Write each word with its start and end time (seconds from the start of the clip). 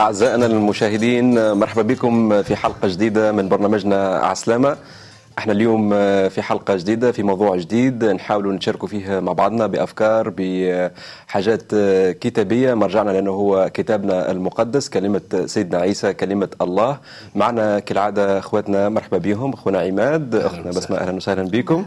أعزائنا 0.00 0.46
المشاهدين 0.46 1.52
مرحبا 1.52 1.82
بكم 1.82 2.42
في 2.42 2.56
حلقة 2.56 2.88
جديدة 2.88 3.32
من 3.32 3.48
برنامجنا 3.48 4.16
عسلامة. 4.16 4.76
إحنا 5.40 5.52
اليوم 5.52 5.90
في 6.28 6.42
حلقة 6.42 6.76
جديدة 6.76 7.12
في 7.12 7.22
موضوع 7.22 7.56
جديد 7.56 8.04
نحاول 8.04 8.54
نشاركوا 8.54 8.88
فيه 8.88 9.20
مع 9.20 9.32
بعضنا 9.32 9.66
بأفكار 9.66 10.32
بحاجات 10.36 11.62
كتابية. 12.20 12.74
مرجعنا 12.74 13.10
لأنه 13.10 13.30
هو 13.30 13.70
كتابنا 13.74 14.30
المقدس 14.30 14.88
كلمة 14.88 15.20
سيدنا 15.46 15.78
عيسى 15.78 16.12
كلمة 16.12 16.48
الله. 16.60 16.98
معنا 17.34 17.78
كالعادة 17.78 18.38
أخواتنا 18.38 18.88
مرحبا 18.88 19.18
بهم 19.18 19.52
أخونا 19.52 19.80
عماد 19.80 20.34
اختنا 20.34 20.70
بسماء 20.70 21.00
أهلا 21.02 21.16
وسهلا 21.16 21.42
بكم. 21.42 21.84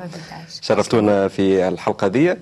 شرفتونا 0.62 1.28
في 1.28 1.68
الحلقة 1.68 2.08
دي. 2.08 2.36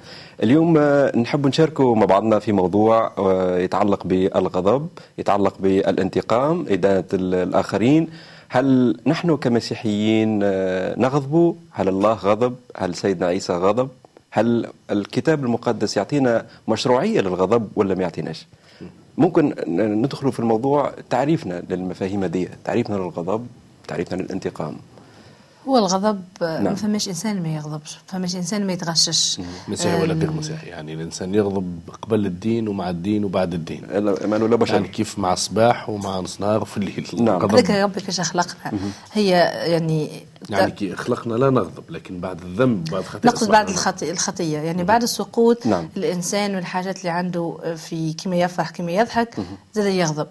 اليوم 0.44 0.78
نحب 1.16 1.48
نشاركوا 1.48 1.96
مع 1.96 2.06
بعضنا 2.06 2.40
في 2.40 2.52
موضوع 2.52 3.12
يتعلق 3.58 4.08
بالغضب 4.08 4.88
يتعلق 5.18 5.54
بالانتقام 5.60 6.66
إدانة 6.70 7.04
الآخرين. 7.14 8.08
هل 8.54 8.98
نحن 9.08 9.38
كمسيحيين 9.38 10.40
نغضب؟ 11.00 11.56
هل 11.72 11.88
الله 11.88 12.14
غضب؟ 12.14 12.56
هل 12.78 12.96
سيدنا 12.96 13.26
عيسى 13.28 13.54
غضب؟ 13.54 13.90
هل 14.32 14.68
الكتاب 14.92 15.44
المقدس 15.46 15.98
يعطينا 15.98 16.46
مشروعية 16.68 17.22
للغضب 17.22 17.68
ولا 17.76 17.96
ما 17.96 18.02
يعطيناش؟ 18.02 18.48
ممكن 19.18 19.56
ندخل 20.02 20.32
في 20.32 20.40
الموضوع 20.40 20.92
تعريفنا 21.10 21.64
للمفاهيم 21.70 22.26
دي 22.26 22.50
تعريفنا 22.66 22.96
للغضب 22.96 23.48
تعريفنا 23.88 24.22
للانتقام. 24.22 24.78
هو 25.68 25.78
الغضب 25.78 26.22
نعم. 26.42 26.64
ما 26.64 26.76
فماش 26.76 27.08
إنسان 27.08 27.44
ما 27.44 27.56
يغضبش 27.56 27.94
ما 27.96 28.02
فماش 28.08 28.36
إنسان 28.36 28.68
ما 28.68 28.74
يتغشش. 28.74 29.40
مسيحي 29.68 30.02
ولا 30.02 30.14
غير 30.14 30.32
مسيحي 30.32 30.68
يعني 30.68 30.94
الإنسان 30.94 31.36
يغضب 31.36 31.80
قبل 32.02 32.26
الدين 32.26 32.68
ومع 32.68 32.90
الدين 32.90 33.24
وبعد 33.26 33.54
الدين. 33.54 33.82
ما 34.26 34.36
لا 34.38 34.56
بشر؟ 34.56 34.74
يعني 34.74 34.88
كيف 34.88 35.20
مع 35.20 35.34
الصباح 35.34 35.90
ومع 35.90 36.20
نص 36.20 36.42
نهار 36.42 36.66
في 36.66 36.78
الليل. 36.78 37.08
نعم. 37.20 37.46
هذاك 37.46 37.70
ربك 37.70 38.08
إيش 38.08 38.22
خلقنا 38.22 38.72
هي 39.14 39.30
يعني 39.72 40.10
يعني 40.50 40.72
كي 40.72 40.96
خلقنا 40.96 41.34
لا 41.34 41.50
نغضب 41.50 41.84
لكن 41.90 42.20
بعد 42.20 42.42
الذنب 42.42 42.84
بعد 42.90 43.04
الخطيئة 43.04 43.32
نقصد 43.32 43.52
بعد 43.52 43.70
الخطيئة, 43.70 44.12
الخطية. 44.12 44.58
يعني 44.58 44.84
بعد 44.84 45.04
السقوط 45.04 45.68
نعم. 45.68 45.90
الإنسان 45.98 46.56
والحاجات 46.56 47.00
اللي 47.00 47.10
عنده 47.10 47.76
في 47.78 48.14
كما 48.14 48.36
يفرح 48.36 48.70
كما 48.70 48.92
يضحك 48.92 49.36
زاد 49.74 49.86
يغضب. 49.86 50.28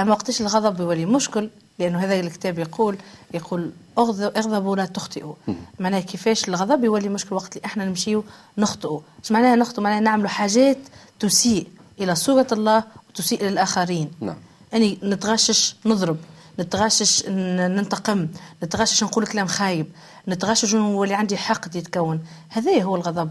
أما 0.00 0.10
وقتاش 0.12 0.40
الغضب 0.40 0.80
يولي 0.80 1.06
مشكل 1.06 1.50
لأنه 1.78 1.98
هذا 1.98 2.20
الكتاب 2.20 2.58
يقول 2.58 2.98
يقول 3.34 3.72
اغضبوا 3.98 4.70
ولا 4.70 4.86
تخطئوا. 4.86 5.34
معناها 5.80 6.00
كيفاش 6.00 6.48
الغضب 6.48 6.84
يولي 6.84 7.08
مشكل 7.08 7.34
وقت 7.34 7.56
اللي 7.56 7.66
إحنا 7.66 7.84
نمشيو 7.84 8.24
نخطئوا. 8.58 9.00
مش 9.24 9.32
معناها 9.32 9.56
نخطئوا 9.56 9.84
معناها 9.84 10.00
نعملوا 10.00 10.28
حاجات 10.28 10.78
تسيء 11.20 11.68
إلى 12.00 12.14
صورة 12.14 12.46
الله 12.52 12.84
وتسيء 13.10 13.44
للاخرين 13.44 14.10
نعم. 14.20 14.36
يعني 14.72 14.98
نتغشش 15.02 15.76
نضرب 15.86 16.16
نتغشش 16.60 17.28
ننتقم 17.28 18.28
نتغشش 18.62 19.04
نقول 19.04 19.26
كلام 19.26 19.46
خايب 19.46 19.86
نتغشش 20.28 20.74
نولي 20.74 21.14
عندي 21.14 21.36
حقد 21.36 21.76
يتكون. 21.76 22.20
هذا 22.48 22.82
هو 22.82 22.96
الغضب 22.96 23.30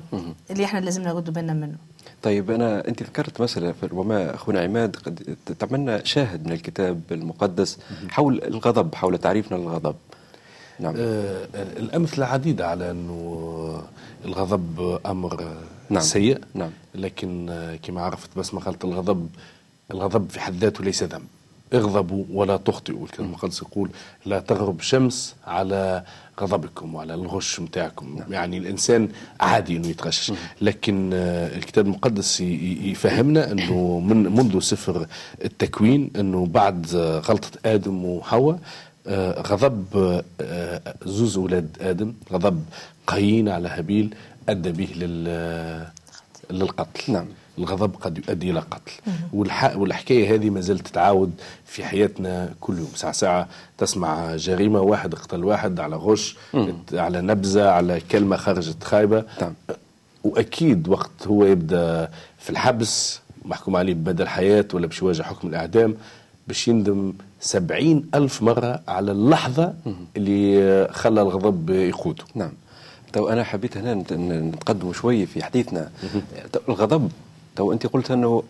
اللي 0.52 0.66
إحنا 0.66 0.80
لازم 0.80 1.02
ناخذ 1.02 1.32
بالنا 1.32 1.54
منه. 1.54 1.78
طيب 2.26 2.52
أنا 2.52 2.88
أنت 2.88 3.04
ذكرت 3.04 3.42
مثلا 3.42 3.74
ربما 3.84 4.36
أخونا 4.36 4.62
عماد 4.62 4.96
قد 4.96 5.38
تعملنا 5.60 6.04
شاهد 6.04 6.46
من 6.46 6.52
الكتاب 6.52 7.02
المقدس 7.12 7.78
حول 8.10 8.44
الغضب 8.44 8.96
حول 8.96 9.18
تعريفنا 9.18 9.58
للغضب. 9.58 9.96
نعم. 10.80 10.96
آه 10.98 11.48
الأمثلة 11.56 12.26
عديدة 12.26 12.68
على 12.68 12.92
أنه 12.92 13.84
الغضب 14.26 15.00
أمر 15.06 15.58
نعم. 15.90 16.04
سيء 16.04 16.40
نعم. 16.54 16.72
لكن 16.96 17.30
كما 17.84 18.02
عرفت 18.02 18.38
بس 18.38 18.54
ما 18.54 18.60
قالت 18.60 18.86
الغضب 18.86 19.30
الغضب 19.92 20.30
في 20.30 20.40
حد 20.40 20.56
ذاته 20.56 20.84
ليس 20.84 21.04
ذنب. 21.04 21.28
اغضبوا 21.78 22.24
ولا 22.34 22.58
تخطئوا. 22.58 23.04
الكتاب 23.06 23.26
المقدس 23.26 23.62
يقول 23.62 23.90
لا 24.26 24.40
تغرب 24.40 24.82
شمس 24.82 25.36
على 25.48 26.04
غضبكم 26.42 26.96
وعلى 26.96 27.14
الغش 27.14 27.60
متاعكم. 27.60 28.16
نعم. 28.18 28.34
يعني 28.34 28.58
الإنسان 28.58 29.10
عادي 29.40 29.78
إنه 29.78 29.88
يتغش 29.88 30.32
لكن 30.62 31.10
الكتاب 31.14 31.86
المقدس 31.86 32.42
يفهمنا 32.42 33.52
إنه 33.52 34.00
من 34.00 34.18
منذ 34.38 34.60
سفر 34.60 35.08
التكوين 35.46 36.12
إنه 36.20 36.46
بعد 36.46 36.88
غلطة 37.28 37.52
آدم 37.66 38.06
وحواء 38.06 38.60
غضب 39.48 40.22
زوز 41.06 41.38
أولاد 41.38 41.78
آدم 41.82 42.14
غضب 42.32 42.64
قايين 43.08 43.50
على 43.50 43.70
هابيل 43.70 44.16
أدى 44.50 44.72
به 44.72 44.90
للقتل. 46.50 47.14
نعم. 47.14 47.26
الغضب 47.58 47.96
قد 48.02 48.18
يؤدي 48.18 48.52
إلى 48.52 48.60
قتل. 48.60 48.92
والحكاية 49.80 50.36
هذه 50.36 50.50
ما 50.50 50.62
زالت 50.62 50.88
تتعاود 50.88 51.32
في 51.66 51.86
حياتنا 51.86 52.54
كل 52.62 52.78
يوم. 52.78 52.92
ساعة 52.96 53.12
ساعة 53.12 53.48
تسمع 53.78 54.36
جريمة 54.36 54.80
واحد 54.80 55.14
اقتل 55.14 55.44
واحد 55.44 55.80
على 55.80 55.96
غش 55.96 56.38
على 56.94 57.22
نبذة 57.22 57.70
على 57.70 58.00
كلمة 58.12 58.38
خرجت 58.38 58.84
خايبة. 58.84 59.24
نعم. 59.42 59.54
وأكيد 60.24 60.88
وقت 60.88 61.28
هو 61.28 61.46
يبدأ 61.46 62.10
في 62.40 62.50
الحبس 62.50 63.20
محكوم 63.46 63.76
عليه 63.76 63.94
ببدل 63.94 64.28
حياه 64.28 64.66
ولا 64.74 64.88
باش 64.88 65.02
يواجه 65.02 65.24
حكم 65.24 65.48
الأعدام 65.48 65.96
باش 66.48 66.68
يندم 66.68 67.14
سبعين 67.40 68.10
ألف 68.16 68.42
مرة 68.42 68.82
على 68.88 69.12
اللحظة 69.12 69.74
اللي 70.18 70.88
خلى 70.92 71.22
الغضب 71.22 71.70
يقوده 71.70 72.24
نعم. 72.36 72.52
تو 73.14 73.30
أنا 73.30 73.44
حبيت 73.44 73.78
هنا 73.78 73.94
نتقدم 73.94 74.94
شوي 74.94 75.26
في 75.26 75.44
حديثنا. 75.44 75.92
الغضب 76.70 77.12
تو 77.56 77.72
أنت 77.74 77.88
قلت 77.88 78.12
أنه 78.12 78.44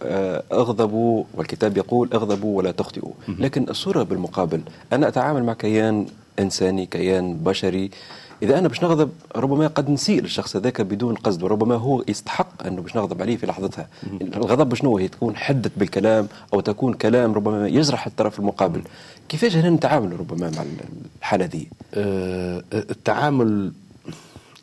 اغضبوا 0.51 1.23
والكتاب 1.33 1.77
يقول 1.77 2.09
اغضبوا 2.13 2.57
ولا 2.57 2.71
تخطئوا. 2.71 3.11
لكن 3.27 3.65
الصورة 3.69 4.03
بالمقابل 4.03 4.61
أنا 4.93 5.07
أتعامل 5.07 5.43
مع 5.43 5.53
كيان 5.53 6.05
إنساني 6.39 6.85
كيان 6.85 7.37
بشري. 7.37 7.91
إذا 8.43 8.59
أنا 8.59 8.67
باش 8.67 8.83
نغضب 8.83 9.09
ربما 9.35 9.67
قد 9.67 9.89
نسيء 9.89 10.21
للشخص 10.21 10.55
هذاك 10.55 10.81
بدون 10.81 11.15
قصد 11.15 11.43
وربما 11.43 11.75
هو 11.75 12.03
يستحق 12.07 12.67
أنه 12.67 12.81
باش 12.81 12.95
نغضب 12.95 13.21
عليه 13.21 13.37
في 13.37 13.45
لحظتها. 13.45 13.87
الغضب 14.21 14.73
شنو 14.73 14.97
هي؟ 14.97 15.07
تكون 15.07 15.35
حدة 15.35 15.71
بالكلام 15.77 16.27
أو 16.53 16.59
تكون 16.59 16.93
كلام 16.93 17.33
ربما 17.33 17.67
يجرح 17.67 18.07
الطرف 18.07 18.39
المقابل. 18.39 18.81
كيفاش 19.29 19.55
هنا 19.55 19.69
نتعامل 19.69 20.19
ربما 20.19 20.51
مع 20.57 20.65
الحالة 21.19 21.45
دي؟ 21.45 21.67
أه 21.93 22.63
التعامل 22.73 23.71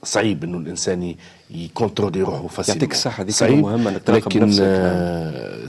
صعيب 0.04 0.44
إنه 0.44 0.58
الإنسان 0.58 1.14
يكونترولي 1.50 2.22
روحه 2.22 2.46
فاسيل 2.46 2.74
يعطيك 2.74 2.92
الصحة 2.92 3.22
دي 3.22 3.32
صعيب. 3.32 3.58
مهمة 3.58 3.90
انك 3.90 4.10
لكن 4.10 4.56
آه 4.60 5.66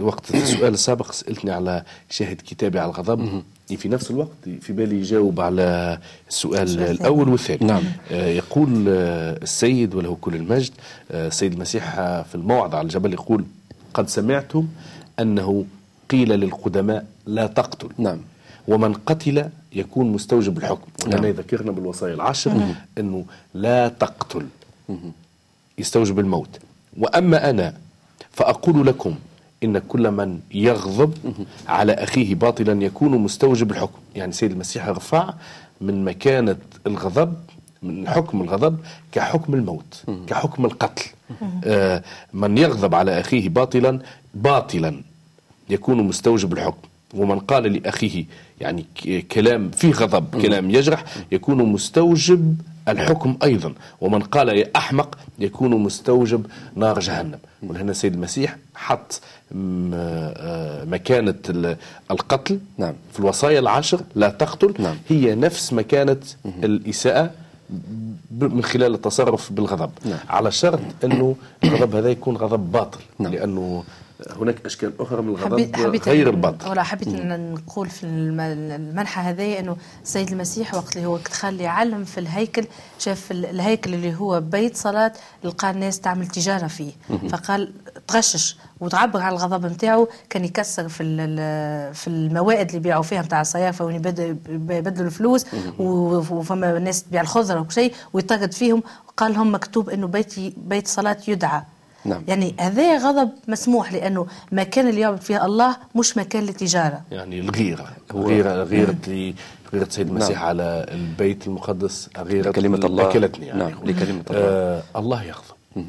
وقت 0.00 0.34
السؤال 0.34 0.74
السابق 0.74 1.12
سألتني 1.12 1.50
على 1.50 1.82
شاهد 2.10 2.36
كتابي 2.36 2.78
على 2.78 2.90
الغضب. 2.90 3.42
في 3.76 3.88
نفس 3.88 4.10
الوقت 4.10 4.48
في 4.60 4.72
بالي 4.72 4.96
يجاوب 4.96 5.40
على 5.40 5.98
السؤال 6.28 6.80
الأول 6.80 7.28
والثاني. 7.28 7.66
نعم. 7.66 7.82
آه 8.12 8.26
يقول 8.28 8.84
آه 8.88 9.38
السيد 9.42 9.94
وله 9.94 10.16
كل 10.20 10.34
المجد 10.34 10.72
آه 11.10 11.26
السيد 11.26 11.52
المسيح 11.52 11.94
في 12.00 12.34
الموعظة 12.34 12.78
على 12.78 12.84
الجبل 12.84 13.12
يقول 13.12 13.44
قد 13.94 14.08
سمعتم 14.08 14.66
أنه 15.20 15.64
قيل 16.10 16.28
للقدماء 16.28 17.06
لا 17.26 17.46
تقتل. 17.46 17.88
نعم. 17.98 18.18
ومن 18.68 18.94
قتل 18.94 19.48
يكون 19.74 20.12
مستوجب 20.12 20.58
الحكم 20.58 20.86
نعم. 21.08 21.24
يذكرنا 21.24 21.72
بالوصايا 21.72 22.14
العشر 22.14 22.74
أنه 22.98 23.24
لا 23.54 23.88
تقتل. 23.88 24.46
يستوجب 25.78 26.18
الموت. 26.18 26.58
وأما 26.98 27.50
أنا 27.50 27.74
فأقول 28.30 28.86
لكم 28.86 29.14
إن 29.64 29.78
كل 29.78 30.10
من 30.10 30.40
يغضب 30.54 31.14
على 31.68 31.92
أخيه 31.92 32.34
باطلا 32.34 32.84
يكون 32.84 33.18
مستوجب 33.18 33.70
الحكم. 33.70 33.98
يعني 34.14 34.32
سيد 34.32 34.50
المسيح 34.50 34.88
رفع 34.88 35.34
من 35.80 36.04
مكانة 36.04 36.56
الغضب 36.86 37.34
من 37.82 38.08
حكم 38.08 38.42
الغضب 38.42 38.78
كحكم 39.12 39.54
الموت 39.54 40.04
كحكم 40.26 40.64
القتل. 40.64 41.10
آه 41.64 42.02
من 42.32 42.58
يغضب 42.58 42.94
على 42.94 43.20
أخيه 43.20 43.48
باطلا 43.48 44.00
باطلا 44.34 45.02
يكون 45.70 46.02
مستوجب 46.02 46.52
الحكم. 46.52 46.88
ومن 47.14 47.38
قال 47.38 47.72
لأخيه 47.72 48.24
يعني 48.60 48.84
كلام 49.32 49.70
فيه 49.70 49.92
غضب 49.92 50.42
كلام 50.42 50.70
يجرح 50.70 51.04
يكون 51.32 51.58
مستوجب 51.58 52.56
الحكم 52.88 53.36
أيضا 53.42 53.74
ومن 54.00 54.22
قال 54.22 54.48
يا 54.48 54.70
أحمق 54.76 55.18
يكون 55.38 55.70
مستوجب 55.70 56.46
نار 56.76 57.00
جهنم 57.00 57.38
ولهنا 57.62 57.90
السيد 57.90 58.14
المسيح 58.14 58.56
حط 58.74 59.20
مكانة 60.86 61.34
القتل 62.10 62.58
نعم. 62.78 62.94
في 63.12 63.20
الوصايا 63.20 63.58
العشر 63.58 64.00
لا 64.14 64.28
تقتل 64.28 64.74
نعم. 64.78 64.96
هي 65.08 65.34
نفس 65.34 65.72
مكانة 65.72 66.20
الإساءة 66.44 67.30
من 68.40 68.64
خلال 68.64 68.94
التصرف 68.94 69.52
بالغضب 69.52 69.90
نعم. 70.04 70.18
على 70.28 70.50
شرط 70.52 70.80
أنه 71.04 71.36
الغضب 71.64 71.96
هذا 71.96 72.10
يكون 72.10 72.36
غضب 72.36 72.72
باطل 72.72 73.00
نعم. 73.18 73.32
لأنه 73.32 73.84
هناك 74.30 74.66
أشكال 74.66 74.92
أخرى 75.00 75.22
من 75.22 75.28
الغضب 75.28 75.52
حبيت 75.52 75.76
حبيت 75.76 76.08
غير 76.08 76.30
البطل. 76.30 76.70
ولا 76.70 76.82
حبيت 76.82 77.08
نقول 77.08 77.88
في 77.90 78.06
المنحى 78.06 79.20
هذا 79.20 79.58
إنه 79.58 79.76
السيد 80.02 80.30
المسيح 80.32 80.74
وقت 80.74 80.96
اللي 80.96 81.06
هو 81.06 81.16
دخل 81.16 81.60
يعلم 81.60 82.04
في 82.04 82.20
الهيكل 82.20 82.64
شاف 82.98 83.30
الهيكل 83.30 83.94
اللي 83.94 84.14
هو 84.14 84.40
بيت 84.40 84.76
صلاة 84.76 85.12
لقى 85.44 85.70
الناس 85.70 86.00
تعمل 86.00 86.26
تجارة 86.26 86.66
فيه. 86.66 86.92
فقال 87.30 87.72
تغشش 88.08 88.56
وتعبر 88.80 89.20
على 89.20 89.36
الغضب 89.36 89.66
نتاعو 89.66 90.08
كان 90.30 90.44
يكسر 90.44 90.88
في 90.88 91.04
في 91.94 92.06
الموائد 92.06 92.66
اللي 92.66 92.76
يبيعوا 92.76 93.02
فيها 93.02 93.22
نتاع 93.22 93.40
الصيافه 93.40 93.84
وين 93.84 93.96
يبدلوا 93.96 95.06
الفلوس 95.06 95.46
وفما 95.78 96.78
ناس 96.78 97.02
تبيع 97.02 97.20
الخضرة 97.20 97.60
وشيء 97.60 97.94
ويطرد 98.12 98.52
فيهم. 98.52 98.82
قال 99.16 99.32
لهم 99.32 99.54
مكتوب 99.54 99.90
إنه 99.90 100.06
بيت 100.06 100.34
بيت 100.56 100.88
صلاة 100.88 101.16
يدعى. 101.28 101.62
نعم. 102.04 102.22
يعني 102.28 102.54
هذا 102.60 102.98
غضب 102.98 103.30
مسموح 103.48 103.92
لأنه 103.92 104.26
مكان 104.52 104.88
اللي 104.88 105.00
يعبد 105.00 105.20
فيه 105.20 105.46
الله 105.46 105.76
مش 105.94 106.16
مكان 106.16 106.42
للتجارة. 106.42 107.02
يعني 107.10 107.40
الغيرة. 107.40 107.88
الغيره 108.14 108.62
غيره 108.62 108.96
غيرة 109.72 109.86
السيد 109.86 110.08
المسيح 110.08 110.38
نعم. 110.38 110.48
على 110.48 110.86
البيت 110.88 111.46
المقدس 111.46 112.08
غيرة 112.18 112.50
كلمة 112.50 112.78
الله. 112.78 113.10
أكلتني 113.10 113.46
يعني. 113.46 113.58
نعم. 113.58 113.84
لكلمة 113.84 114.24
الله. 114.30 114.40
آه 114.40 114.82
الله 114.96 115.22
يغضب. 115.22 115.86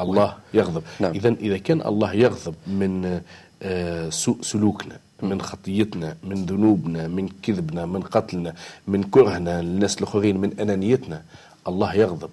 الله 0.00 0.34
يغضب. 0.54 0.82
نعم. 1.00 1.12
إذا 1.12 1.28
إذا 1.28 1.58
كان 1.58 1.80
الله 1.80 2.12
يغضب 2.12 2.54
من 2.66 3.20
آه 3.62 4.10
سوء 4.10 4.42
سلوكنا 4.42 4.96
من 5.22 5.40
خطيتنا 5.42 6.16
من 6.24 6.44
ذنوبنا 6.44 7.08
من 7.08 7.28
كذبنا 7.42 7.86
من 7.86 8.00
قتلنا 8.00 8.54
من 8.86 9.02
كرهنا 9.02 9.62
للناس 9.62 9.98
الآخرين 9.98 10.36
من 10.36 10.60
أنانيتنا 10.60 11.22
الله 11.68 11.94
يغضب. 11.94 12.30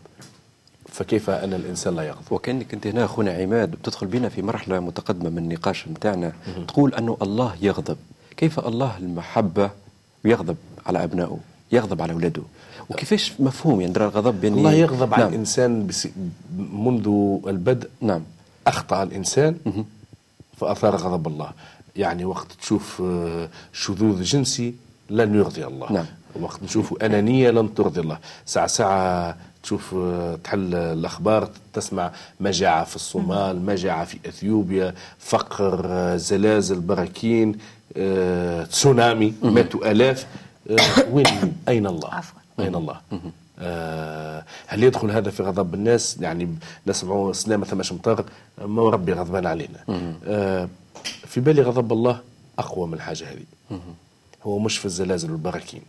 فكيف 0.96 1.30
أن 1.30 1.54
الإنسان 1.54 1.96
لا 1.96 2.04
يغضب؟ 2.04 2.32
وكأنك 2.32 2.74
أنت 2.74 2.88
هنا 2.88 3.06
أخونا 3.06 3.32
عماد 3.32 3.72
بتدخل 3.72 4.08
بنا 4.08 4.30
في 4.30 4.42
مرحلة 4.42 4.80
متقدمة 4.80 5.30
من 5.30 5.38
النقاش 5.38 5.88
متاعنا 5.88 6.34
تقول 6.68 6.94
أنه 6.94 7.18
الله 7.22 7.56
يغضب. 7.62 7.98
كيف 8.38 8.60
الله 8.60 8.98
المحبة 8.98 9.70
يغضب 10.26 10.56
على 10.86 11.04
أبنائه 11.04 11.38
يغضب 11.72 12.02
على 12.02 12.14
أولاده؟ 12.14 12.42
وكيفاش 12.90 13.34
مفهوم 13.40 13.82
يعني 13.82 13.98
الغضب 13.98 14.44
يعني 14.44 14.58
الله 14.58 14.74
يغضب 14.74 15.10
نعم. 15.10 15.14
على 15.14 15.28
الإنسان 15.30 15.88
بس 15.88 16.08
منذ 16.58 17.38
البدء 17.48 17.90
نعم. 18.02 18.22
أخطأ 18.68 19.04
الإنسان 19.04 19.58
فأثار 20.58 20.96
غضب 20.96 21.28
الله. 21.28 21.52
يعني 21.96 22.26
وقت 22.26 22.48
تشوف 22.62 23.02
آه، 23.06 23.50
شذوذ 23.74 24.24
جنسي 24.24 24.76
لن 25.10 25.36
يرضي 25.36 25.66
الله. 25.66 25.92
نعم. 25.92 26.06
وقت 26.40 26.64
نشوف 26.64 27.04
أنانية 27.04 27.52
لن 27.52 27.74
ترضي 27.74 28.02
الله. 28.02 28.18
ساعة 28.46 28.68
ساعة 28.68 29.38
تشوف 29.66 29.94
آه، 29.94 30.36
تحل 30.44 30.76
الأخبار 30.76 31.50
تسمع 31.74 32.12
مجاعة 32.40 32.84
في 32.84 32.96
الصومال 32.96 33.66
مجاعة 33.66 34.06
في 34.06 34.18
إثيوبيا 34.28 34.94
فقر 35.20 35.82
آه، 35.86 36.16
زلازل 36.16 36.80
براكين 36.80 37.58
آه، 37.98 38.64
تسونامي 38.64 39.34
ماتوا 39.44 39.92
آلاف. 39.92 40.28
وين 41.12 41.54
أين 41.68 41.88
الله؟ 41.88 42.14
عفوا. 42.14 42.40
أين 42.60 42.76
الله؟ 42.76 43.02
هل 44.68 44.84
يدخل 44.84 45.12
هذا 45.12 45.30
في 45.32 45.44
غضب 45.44 45.74
الناس؟ 45.74 46.18
يعني 46.22 46.56
نسمعوا 46.88 47.34
سلامة 47.34 47.66
ثماش 47.66 47.94
مطر 47.94 48.26
ما 48.66 48.90
ربي 48.90 49.14
غضبان 49.14 49.46
علينا. 49.46 49.80
في 51.04 51.40
بالي 51.40 51.62
غضب 51.62 51.94
الله 51.94 52.20
أقوى 52.60 52.88
من 52.88 52.94
الحاجة 52.94 53.32
هذه. 53.32 53.80
هو 54.44 54.60
مش 54.60 54.78
في 54.78 54.86
الزلازل 54.86 55.32
والبراكين. 55.32 55.82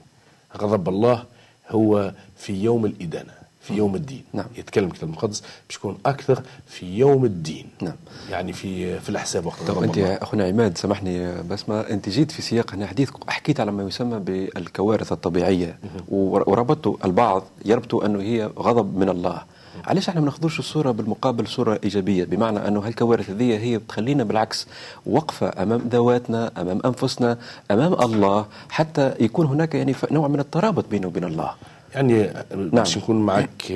غضب 0.56 0.88
الله 0.88 1.24
هو 1.70 2.12
في 2.36 2.62
يوم 2.62 2.86
الإدانة. 2.86 3.45
في 3.66 3.74
يوم 3.74 3.94
الدين. 3.94 4.24
نعم. 4.32 4.46
يتكلم 4.58 4.86
الكتاب 4.86 5.08
المقدس 5.08 5.40
باش 5.68 5.76
يكون 5.76 5.98
أكثر 6.06 6.42
في 6.66 6.98
يوم 6.98 7.24
الدين. 7.24 7.66
نعم. 7.82 7.96
يعني 8.30 8.52
في 8.52 9.00
في 9.00 9.08
الاحساب 9.08 9.46
وقت 9.46 9.62
طب 9.68 9.82
أنت 9.82 9.98
أخونا 9.98 10.44
عماد 10.44 10.78
سامحني 10.78 11.42
بسمة 11.42 11.80
أنت 11.80 12.08
جيت 12.08 12.30
في 12.30 12.42
سياق 12.42 12.74
هنا 12.74 12.86
حديث 12.86 13.10
حكيت 13.28 13.60
على 13.60 13.72
ما 13.72 13.82
يسمى 13.82 14.18
بالكوارث 14.18 15.12
الطبيعية. 15.12 15.78
وربطوا 16.08 16.96
البعض 17.04 17.42
يربطوا 17.64 18.06
أنه 18.06 18.20
هي 18.20 18.50
غضب 18.58 18.96
من 18.96 19.08
الله. 19.08 19.42
علاش 19.84 20.08
إحنا 20.08 20.20
ما 20.20 20.26
ناخذوش 20.26 20.58
الصورة 20.58 20.90
بالمقابل 20.90 21.46
صورة 21.46 21.80
إيجابية؟ 21.84 22.24
بمعنى 22.24 22.68
أنه 22.68 22.80
هالكوارث 22.80 23.30
هذه 23.30 23.58
هي 23.58 23.78
بتخلينا 23.78 24.24
بالعكس 24.24 24.66
وقفة 25.06 25.62
أمام 25.62 25.88
ذواتنا 25.92 26.50
أمام 26.60 26.80
أنفسنا 26.84 27.38
أمام 27.70 27.92
الله 27.92 28.46
حتى 28.70 29.14
يكون 29.20 29.46
هناك 29.46 29.74
يعني 29.74 29.94
نوع 30.10 30.28
من 30.28 30.40
الترابط 30.40 30.88
بينه 30.88 31.06
وبين 31.06 31.24
الله. 31.24 31.54
يعني 31.94 32.32
نعم. 32.50 32.68
باش 32.70 32.98
نكون 32.98 33.26
معك 33.26 33.72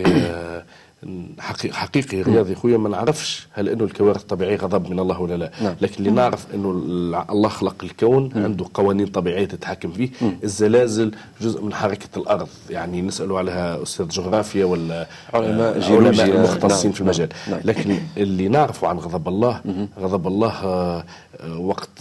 آه، 1.05 1.71
حقيقي 1.73 2.23
رياضي 2.23 2.55
خويا 2.55 2.79
ما 2.79 2.89
نعرفش 2.89 3.47
هل 3.53 3.69
إنه 3.69 3.85
الكوارث 3.85 4.21
الطبيعية 4.21 4.57
غضب 4.57 4.91
من 4.91 4.99
الله 4.99 5.21
ولا 5.21 5.37
لا 5.37 5.51
نعم. 5.63 5.75
لكن 5.81 5.95
اللي 5.99 6.11
نعرف 6.11 6.47
إنه 6.55 6.71
الله 7.31 7.49
خلق 7.49 7.75
الكون 7.83 8.31
مم. 8.35 8.45
عنده 8.45 8.67
قوانين 8.75 9.07
طبيعية 9.07 9.45
تتحكم 9.45 9.93
فيه 9.93 10.11
مم. 10.23 10.39
الزلازل 10.45 11.15
جزء 11.41 11.63
من 11.63 11.75
حركة 11.75 12.19
الأرض 12.19 12.49
يعني 12.71 13.03
نسألوا 13.03 13.39
عليها 13.39 13.83
أستاذ 13.83 14.09
جغرافيا 14.09 14.65
ولا 14.65 15.07
علماء 15.35 15.79
آه، 15.79 15.97
علماء 15.97 16.43
مختصين 16.43 16.91
نعم. 16.91 16.93
في 16.93 17.01
المجال 17.01 17.29
نعم. 17.49 17.57
نعم. 17.57 17.61
لكن 17.65 17.99
اللي 18.17 18.49
نعرفه 18.49 18.89
عن 18.89 18.99
غضب 18.99 19.29
الله 19.29 19.61
مم. 19.65 19.89
غضب 20.01 20.27
الله 20.27 20.53
آه، 20.65 21.05
وقت 21.59 22.01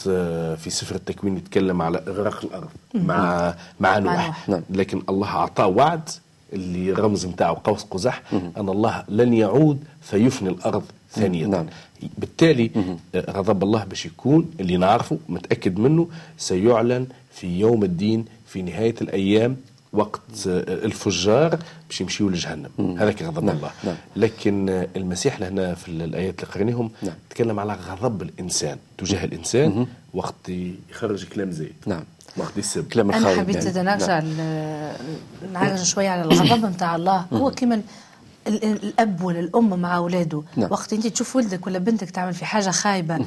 في 0.58 0.70
سفر 0.70 0.96
التكوين 0.96 1.38
يتكلم 1.38 1.82
على 1.82 2.04
إغراق 2.08 2.46
الأرض 2.46 2.70
مع 2.94 3.54
مع 3.80 3.98
نوح 3.98 4.50
نعم. 4.50 4.62
لكن 4.70 5.02
الله 5.10 5.28
أعطاه 5.28 5.68
وعد 5.68 6.10
اللي 6.54 6.92
رمز 6.92 7.26
نتاعو 7.26 7.54
قوس 7.54 7.84
قزح 7.84 8.22
أن 8.34 8.70
الله 8.70 9.04
لن 9.10 9.34
يعود 9.34 9.84
فيفني 10.02 10.50
الأرض 10.50 10.84
ثانية 11.12 11.46
نعم. 11.46 11.66
بالتالي 12.18 12.72
آه، 13.16 13.32
غضب 13.32 13.64
الله 13.64 13.84
باش 13.84 14.06
يكون 14.06 14.52
اللي 14.60 14.78
نعرفه 14.78 15.18
متأكد 15.30 15.80
منه 15.80 16.08
سيعلن 16.38 17.08
في 17.32 17.60
يوم 17.60 17.84
الدين 17.84 18.26
في 18.48 18.62
نهاية 18.62 18.96
الأيام 19.02 19.58
وقت 19.94 20.48
آه، 20.48 20.86
الفجار 20.86 21.60
باش 21.88 22.02
يمشيوا 22.02 22.32
لجهنم 22.32 22.98
هذاك 23.00 23.24
غضب 23.24 23.44
نعم. 23.44 23.56
الله 23.56 23.72
نعم. 23.84 23.96
لكن 24.16 24.70
آه، 24.70 24.88
المسيح 24.96 25.40
لهنا 25.40 25.76
في 25.76 25.88
الآيات 25.88 26.44
اللي 26.44 26.54
قريناهم 26.54 26.92
نعم. 27.02 27.16
تكلم 27.30 27.60
على 27.60 27.74
غضب 27.74 28.22
الإنسان 28.22 28.78
تجاه 28.98 29.26
الإنسان 29.26 29.70
مم. 29.70 29.88
وقت 30.14 30.50
يخرج 30.90 31.26
كلام 31.26 31.52
زيد 31.52 31.74
نعم 31.86 32.04
كلام 32.94 33.12
أنا 33.12 33.36
حبيت 33.40 33.66
يعني. 33.66 33.90
نرجع. 33.90 34.20
نعرج 35.54 35.84
شوية 35.84 36.10
على 36.10 36.22
الغضب 36.22 36.66
نتاع 36.76 36.96
الله 36.96 37.26
هو 37.34 37.52
كما 37.52 37.82
الأب 38.48 39.24
ولا 39.24 39.40
الام 39.40 39.80
مع 39.80 39.98
أولاده 39.98 40.44
نعم. 40.56 40.72
وقت 40.72 40.94
انت 40.94 41.08
تشوف 41.08 41.36
ولدك 41.36 41.68
ولا 41.68 41.80
بنتك 41.80 42.10
تعمل 42.10 42.34
في 42.34 42.46
حاجة 42.46 42.70
خايبة 42.70 43.26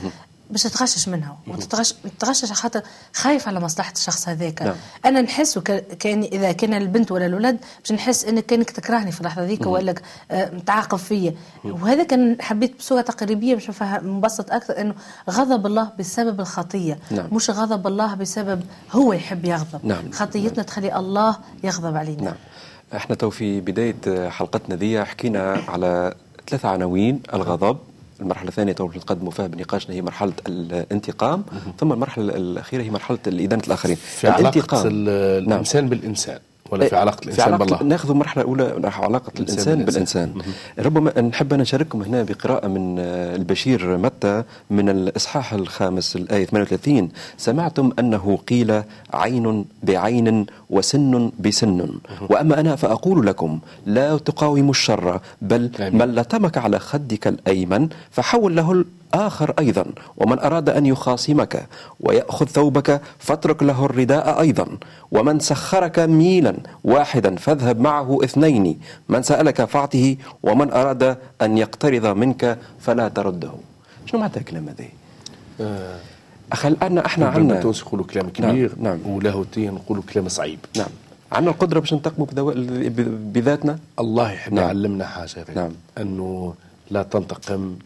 باش 0.53 0.63
تتغشش 0.63 1.09
منها 1.09 1.39
وتتغشش 1.47 2.53
خاطر 2.53 2.83
خايف 3.13 3.49
على 3.49 3.61
مصلحة 3.61 3.93
الشخص 3.93 4.29
هذاك 4.29 4.63
نعم. 4.63 4.75
أنا 5.05 5.21
نحس 5.21 5.59
كان 5.99 6.23
إذا 6.23 6.53
كان 6.53 6.75
البنت 6.75 7.13
ولا 7.13 7.27
الولد 7.27 7.59
باش 7.81 7.93
نحس 7.93 8.25
انك 8.25 8.47
كأنك 8.47 8.71
تكرهني 8.71 9.13
في 9.13 9.21
اللحظة 9.21 9.45
ذيك 9.45 9.67
ولا 9.67 9.95
آه، 10.31 10.53
تعاقب 10.67 10.99
فيا 10.99 11.35
وهذا 11.65 12.03
كان 12.03 12.37
حبيت 12.41 12.79
بصورة 12.79 13.01
تقريبية 13.01 13.55
باش 13.55 13.83
نبسط 13.83 14.51
أكثر 14.51 14.81
إنه 14.81 14.95
غضب 15.31 15.67
الله 15.67 15.91
بسبب 15.99 16.41
الخطية 16.41 16.99
نعم. 17.11 17.29
مش 17.33 17.51
غضب 17.51 17.87
الله 17.87 18.15
بسبب 18.15 18.63
هو 18.93 19.13
يحب 19.13 19.45
يغضب 19.45 19.81
نعم. 19.83 20.13
خطيتنا 20.13 20.57
نعم. 20.57 20.67
تخلي 20.67 20.97
الله 20.97 21.37
يغضب 21.65 21.97
علينا 21.97 22.23
نعم. 22.23 22.35
إحنا 22.97 23.15
تو 23.15 23.31
في 23.31 23.61
بداية 23.61 24.29
حلقتنا 24.29 24.77
ذي 24.77 25.05
حكينا 25.05 25.63
على 25.69 26.15
ثلاث 26.49 26.65
عناوين 26.65 27.23
الغضب 27.35 27.79
المرحلة 28.23 28.49
الثانية 28.49 28.73
تو 28.73 28.89
نتقدموا 28.89 29.31
فيها 29.31 29.47
بنقاشنا 29.47 29.95
هي 29.95 30.03
مرحلة 30.03 30.33
الانتقام 30.49 31.45
ثم 31.79 31.93
المرحلة 31.93 32.37
الأخيرة 32.37 32.83
هي 32.83 32.91
مرحلة 32.91 33.19
ادانه 33.27 33.63
الآخرين 33.67 33.97
في 33.97 34.29
الانتقام 34.29 34.87
نعم. 34.87 35.09
الإنسان 35.09 35.83
نعم. 35.83 35.91
بالإنسان 35.91 36.39
ولا 36.73 36.89
في 36.89 36.97
علاقة 36.97 37.19
الإنسان 37.23 37.35
في 37.35 37.43
علاقة 37.43 37.65
بالله؟ 37.65 37.83
ناخذ 37.83 38.11
المرحلة 38.11 38.43
الأولى 38.43 38.75
علاقة 38.85 39.33
الإنسان, 39.35 39.81
الإنسان 39.81 39.85
بالإنسان. 39.85 40.35
ربما 40.79 41.21
نحب 41.21 41.53
أن 41.53 41.61
نشارككم 41.61 42.03
هنا 42.03 42.23
بقراءة 42.23 42.69
من 42.69 42.97
آه، 42.99 43.37
البشير 43.37 43.97
متى 43.97 44.43
من 44.71 44.89
الإصحاح 44.89 45.53
الخامس 45.53 46.17
الآية 46.17 46.45
38 46.45 47.09
سمعتم 47.37 47.91
أنه 47.99 48.39
قيل 48.49 48.83
عين 49.15 49.65
بعين 49.83 50.47
وسن 50.71 51.33
بسن. 51.41 51.89
وأما 52.31 52.61
أنا 52.61 52.77
فأقول 52.77 53.27
لكم 53.27 53.59
لا 53.87 54.19
تقاوموا 54.19 54.71
الشر 54.71 55.21
بل 55.43 55.71
من 55.81 56.15
لتمك 56.15 56.59
على 56.59 56.79
خدك 56.79 57.27
الأيمن 57.27 57.89
فحول 58.11 58.57
له 58.57 58.85
آخر 59.15 59.55
أيضا. 59.59 59.85
ومن 60.17 60.39
أراد 60.39 60.69
أن 60.69 60.87
يخاصمك 60.87 61.67
ويأخذ 62.01 62.47
ثوبك 62.47 63.01
فاترك 63.19 63.63
له 63.63 63.85
الرداء 63.85 64.41
أيضا. 64.41 64.67
ومن 65.13 65.39
سخرك 65.39 65.99
ميلا 65.99 66.57
واحدا 66.85 67.37
فاذهب 67.37 67.81
معه 67.81 68.19
اثنين. 68.25 68.81
من 69.09 69.23
سألك 69.23 69.65
فاعطه 69.65 70.17
ومن 70.43 70.73
أراد 70.73 71.19
أن 71.43 71.59
يقترض 71.59 72.07
منك 72.07 72.59
فلا 72.81 73.09
ترده. 73.09 73.53
شنو 74.07 74.21
معناتها 74.21 74.41
الكلام 74.41 74.69
هذا؟ 74.69 74.85
آه. 75.61 75.97
أخل 76.53 76.77
أن 76.83 76.99
إحنا 76.99 77.27
عندنا 77.29 77.55
التونس 77.55 77.81
يقولوا 77.81 78.05
كلام 78.05 78.31
نعم، 78.39 78.51
كبير 78.51 78.73
نعم, 78.81 78.99
نعم. 79.05 79.11
ولاهوتيا 79.11 79.71
نقولوا 79.71 80.03
كلام 80.13 80.29
صعيب. 80.29 80.59
نعم. 80.77 80.87
عندنا 81.33 81.51
القدرة 81.51 81.81
باش 81.81 81.95
ننتقموا 81.95 82.27
بذاتنا؟ 83.33 83.79
الله 83.99 84.33
يحب 84.33 84.53
نعم. 84.53 84.65
يعلمنا 84.65 85.07
حاجة 85.07 85.47
نعم. 85.57 85.71
أنه 85.99 86.55
لا 86.91 87.03
تنتقم 87.03 87.77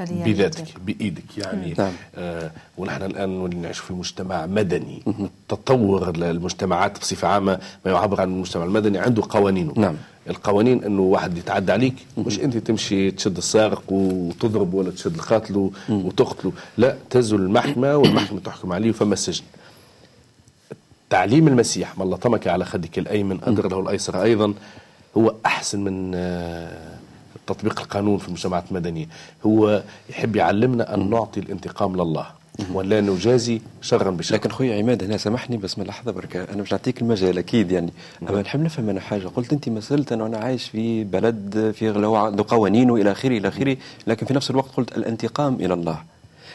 بذاتك 0.00 0.64
بإيدك. 0.86 1.38
يعني 1.38 1.74
نعم. 1.78 1.92
آه 2.16 2.50
ونحن 2.78 3.02
الآن 3.02 3.60
نعيش 3.62 3.78
في 3.78 3.92
مجتمع 3.92 4.46
مدني. 4.46 5.02
تطور 5.48 6.10
المجتمعات 6.10 6.98
بصفة 7.00 7.28
عامة 7.28 7.58
ما 7.84 7.90
يعبر 7.90 8.20
عن 8.20 8.28
المجتمع 8.28 8.64
المدني 8.64 8.98
عنده 8.98 9.22
قوانينه. 9.28 9.72
نعم. 9.76 9.94
القوانين 10.30 10.84
إنه 10.84 11.02
واحد 11.02 11.38
يتعدى 11.38 11.72
عليك 11.72 11.94
مش 12.18 12.40
أنت 12.40 12.56
تمشي 12.56 13.10
تشد 13.10 13.36
السارق 13.36 13.82
وتضرب 13.88 14.74
ولا 14.74 14.90
تشد 14.90 15.14
القاتل 15.14 15.70
وتقتله. 15.88 16.52
لا 16.78 16.96
تزل 17.10 17.36
المحكمة 17.36 17.96
والمحكمة 17.96 18.40
تحكم 18.40 18.72
عليه 18.72 18.92
فما 18.92 19.12
السجن. 19.12 19.44
تعليم 21.10 21.48
المسيح 21.48 21.98
من 21.98 22.10
لطمك 22.10 22.46
على 22.48 22.64
خدك 22.64 22.98
الأيمن 22.98 23.38
أدر 23.42 23.68
له 23.68 23.80
الأيسر 23.80 24.22
أيضا 24.22 24.54
هو 25.16 25.34
أحسن 25.46 25.80
من 25.80 26.12
آه، 26.14 26.98
تطبيق 27.46 27.80
القانون 27.80 28.18
في 28.18 28.28
المجتمعات 28.28 28.64
المدنية. 28.70 29.06
هو 29.46 29.82
يحب 30.10 30.36
يعلمنا 30.36 30.94
أن 30.94 31.10
نعطي 31.10 31.40
الانتقام 31.40 31.96
لله 31.96 32.26
ولا 32.72 33.00
نجازي 33.00 33.60
شرا 33.82 34.10
بشر 34.10 34.34
لكن 34.34 34.50
خويا 34.50 34.78
عماد 34.78 35.04
هنا 35.04 35.16
سامحني 35.16 35.56
بس 35.56 35.78
من 35.78 35.84
لحظة 35.84 36.12
برك 36.12 36.36
أنا 36.36 36.62
مش 36.62 36.72
نعطيك 36.72 37.02
المجال 37.02 37.38
أكيد 37.38 37.72
يعني. 37.72 37.92
أما 38.30 38.42
نحب 38.42 38.60
نفهم 38.60 38.88
أنا 38.88 39.00
حاجة. 39.00 39.26
قلت 39.28 39.52
أنت 39.52 39.68
مثلت 39.68 40.12
انه 40.12 40.26
أنا 40.26 40.38
عايش 40.38 40.64
في 40.68 41.04
بلد 41.04 41.72
في 41.76 41.88
عنده 42.16 42.44
قوانين 42.48 42.90
وإلى 42.90 43.12
اخره 43.12 43.38
إلى 43.38 43.48
آخره 43.48 43.76
لكن 44.06 44.26
في 44.26 44.34
نفس 44.34 44.50
الوقت 44.50 44.70
قلت 44.76 44.96
الانتقام 44.98 45.54
إلى 45.54 45.74
الله. 45.74 45.98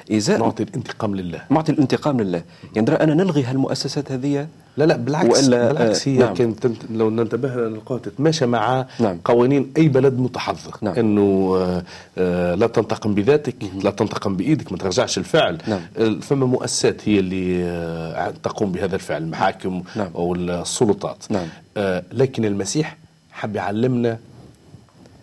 إذا 0.10 0.38
نعطي 0.38 0.64
الانتقام 0.64 1.16
لله 1.16 1.42
نعطي 1.50 1.72
الانتقام 1.72 2.22
لله 2.22 2.44
يعني 2.76 2.92
أنا 2.92 3.14
نلغي 3.14 3.44
هالمؤسسات 3.44 4.12
هذه 4.12 4.48
لا 4.78 4.84
لا 4.84 4.98
بالعكس 4.98 5.44
وإلا 5.44 5.72
بالعكس 5.72 6.08
هي 6.08 6.18
نعم. 6.18 6.34
كانت 6.34 6.68
لو 6.90 7.10
ننتبه 7.10 7.56
للقوة 7.56 7.98
تتماشى 7.98 8.46
مع 8.46 8.86
نعم. 9.00 9.20
قوانين 9.26 9.72
أي 9.78 9.88
بلد 9.88 10.20
متحضر 10.20 10.78
نعم. 10.82 10.94
أنه 10.96 11.54
آه, 11.58 11.84
آه، 12.18 12.56
لا 12.56 12.68
تنتقم 12.68 13.14
بذاتك 13.14 13.56
لا 13.84 13.92
تنتقم 13.92 14.36
بإيدك 14.36 14.72
ما 14.72 14.78
ترجعش 14.78 15.18
الفعل 15.18 15.58
نعم. 15.68 16.20
فما 16.20 16.46
مؤسسات 16.46 17.10
هي 17.10 17.20
اللي 17.20 17.64
آه 17.64 18.34
تقوم 18.44 18.72
بهذا 18.72 18.96
الفعل 18.96 19.22
المحاكم 19.24 19.84
نعم. 19.96 20.10
أو 20.16 20.36
السلطات 20.36 21.26
نعم. 21.30 21.48
آه 21.78 22.04
لكن 22.12 22.46
المسيح 22.46 22.98
حب 23.32 23.56
يعلمنا 23.56 24.18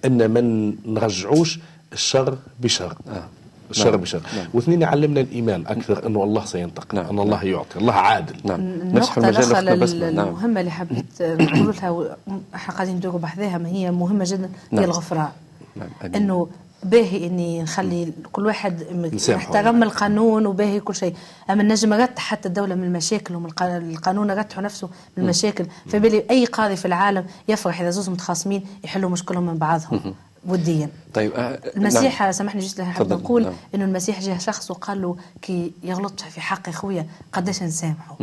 أن 0.04 0.26
ما 0.26 0.72
نرجعوش 0.86 1.58
الشر 1.92 2.38
بشر 2.60 2.96
آه. 3.08 3.37
الشر 3.70 3.90
نعم. 3.90 4.00
بشر. 4.00 4.20
نعم. 4.36 4.46
واثنين 4.54 4.82
يعلمنا 4.82 5.20
الإيمان 5.20 5.66
أكثر 5.66 6.06
إنه 6.06 6.24
الله 6.24 6.44
سينتقم 6.44 6.98
نعم. 6.98 7.06
إن 7.06 7.18
الله 7.18 7.44
يعطي 7.44 7.78
الله 7.78 7.92
عادل. 7.92 8.36
نعم. 8.44 8.60
النقطة 8.60 9.28
الأخرى 9.28 10.10
نعم. 10.10 10.28
المهمة 10.28 10.60
اللي 10.60 10.70
حبيت 10.70 11.22
نقول 11.22 11.74
لها 11.82 12.16
إحنا 12.54 12.74
قاعدين 12.74 12.96
ندوروا 12.96 13.20
بحذاها 13.20 13.58
ما 13.58 13.68
هي 13.68 13.90
مهمة 13.90 14.24
جدا 14.28 14.50
نعم. 14.70 14.82
هي 14.82 14.84
الغفران 14.84 15.28
نعم. 15.76 15.88
إنه 16.14 16.48
باهي 16.82 17.26
إني 17.26 17.62
نخلي 17.62 18.12
كل 18.32 18.46
واحد 18.46 18.82
يحترم 19.28 19.82
القانون 19.82 20.46
وباهي 20.46 20.80
كل 20.80 20.94
شيء. 20.94 21.14
أما 21.50 21.62
النجم 21.62 21.92
رد 21.92 22.18
حتى 22.18 22.48
الدولة 22.48 22.74
من 22.74 22.84
المشاكل 22.84 23.34
ومن 23.34 23.50
القانون 23.60 24.30
رتح 24.30 24.58
نفسه 24.58 24.88
من 25.16 25.24
المشاكل. 25.24 25.66
فبالي 25.88 26.24
أي 26.30 26.44
قاضي 26.44 26.76
في 26.76 26.84
العالم 26.84 27.24
يفرح 27.48 27.80
إذا 27.80 27.90
زوز 27.90 28.08
متخاصمين 28.08 28.64
يحلوا 28.84 29.10
مشكلهم 29.10 29.46
من 29.46 29.56
بعضهم. 29.58 30.14
وديا 30.48 30.88
طيب 31.14 31.32
أه 31.32 31.60
المسيح 31.76 32.22
نعم. 32.22 32.32
سامحني 32.32 32.60
جيت 32.60 32.80
حاب 32.80 33.12
نقول 33.12 33.42
نعم. 33.42 33.52
إنه 33.74 33.84
المسيح 33.84 34.20
جاء 34.20 34.38
شخص 34.38 34.70
وقال 34.70 35.02
له 35.02 35.16
كي 35.42 35.72
يغلط 35.82 36.20
في 36.20 36.40
حق 36.40 36.70
خويا 36.70 37.06
قداش 37.32 37.62
نسامحه؟ 37.62 38.16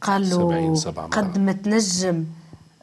قال 0.00 0.30
له 0.30 0.74
قد 1.10 1.38
ما 1.38 1.52
تنجم 1.52 2.24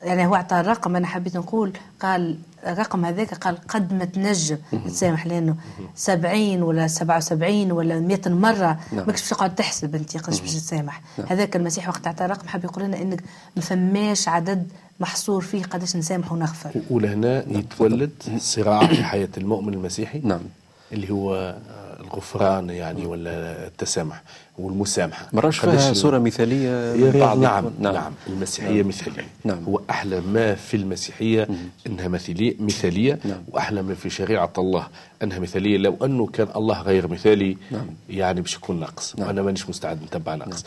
يعني 0.02 0.28
هو 0.28 0.36
أعطى 0.36 0.60
الرقم 0.60 0.96
أنا 0.96 1.08
حبيت 1.08 1.38
نقول 1.38 1.74
قال 2.00 2.38
الرقم 2.68 3.06
هذاك 3.06 3.34
قال 3.34 3.58
قد 3.68 3.94
ما 3.94 4.06
تنجم 4.06 4.58
تسامح 4.86 5.28
لأنه 5.28 5.56
70 5.96 6.64
ولا 6.64 6.88
77 6.88 7.72
ولا 7.72 8.00
100 8.00 8.20
مرة 8.26 8.80
نعم. 8.92 9.08
ماكش 9.08 9.22
باش 9.22 9.30
تقعد 9.30 9.56
تحسب 9.56 9.96
أنت 9.96 10.18
قداش 10.18 10.42
باش 10.42 10.54
تسامح. 10.54 11.02
نعم. 11.18 11.28
هذاك 11.28 11.56
المسيح 11.56 11.90
وقت 11.90 12.08
أعطى 12.08 12.26
الرقم 12.26 12.48
حب 12.48 12.64
يقول 12.64 12.84
لنا 12.84 13.02
إنك 13.02 13.24
ما 13.56 13.62
فماش 13.62 14.28
عدد 14.28 14.68
محصور 15.02 15.42
فيه 15.42 15.64
قداش 15.64 15.96
نسامح 15.96 16.32
ونغفر 16.32 16.72
ولهنا 16.90 17.46
يتولد 17.50 18.12
صراع 18.38 18.88
في 18.88 19.04
حياة 19.04 19.30
المؤمن 19.38 19.74
المسيحي 19.74 20.22
نعم. 20.24 20.42
اللي 20.94 21.12
هو 21.12 21.56
الغفران 22.00 22.70
يعني 22.70 23.06
ولا 23.06 23.68
التسامح 23.68 24.24
والمسامحة. 24.58 25.28
مراش 25.34 25.60
فيها 25.60 25.94
صورة 25.94 26.20
مثالية 26.20 26.96
نعم, 27.12 27.42
نعم. 27.42 27.66
نعم 27.80 28.14
المسيحية 28.28 28.82
نعم. 28.82 28.88
مثالية. 28.88 29.28
نعم. 29.46 29.64
هو 29.64 29.82
أحلى 29.90 30.22
ما 30.22 30.56
في 30.56 30.78
المسيحية 30.78 31.48
مم. 31.50 31.56
إنها 31.88 32.08
مثالية 32.08 32.56
مثالية 32.60 33.20
نعم. 33.26 33.42
وأحلى 33.48 33.82
ما 33.82 33.96
في 33.96 34.10
شريعة 34.10 34.54
الله 34.58 34.88
إنها 35.24 35.40
مثالية. 35.40 35.78
لو 35.78 35.98
أنه 36.04 36.26
كان 36.28 36.48
الله 36.56 36.82
غير 36.82 37.08
مثالي 37.08 37.58
نعم. 37.72 37.88
يعني 38.10 38.42
باش 38.42 38.56
يكون 38.56 38.80
ناقص. 38.80 39.16
نعم. 39.16 39.28
وأنا 39.28 39.42
مانيش 39.42 39.70
مستعد 39.70 40.04
نتبع 40.04 40.36
ناقص. 40.36 40.64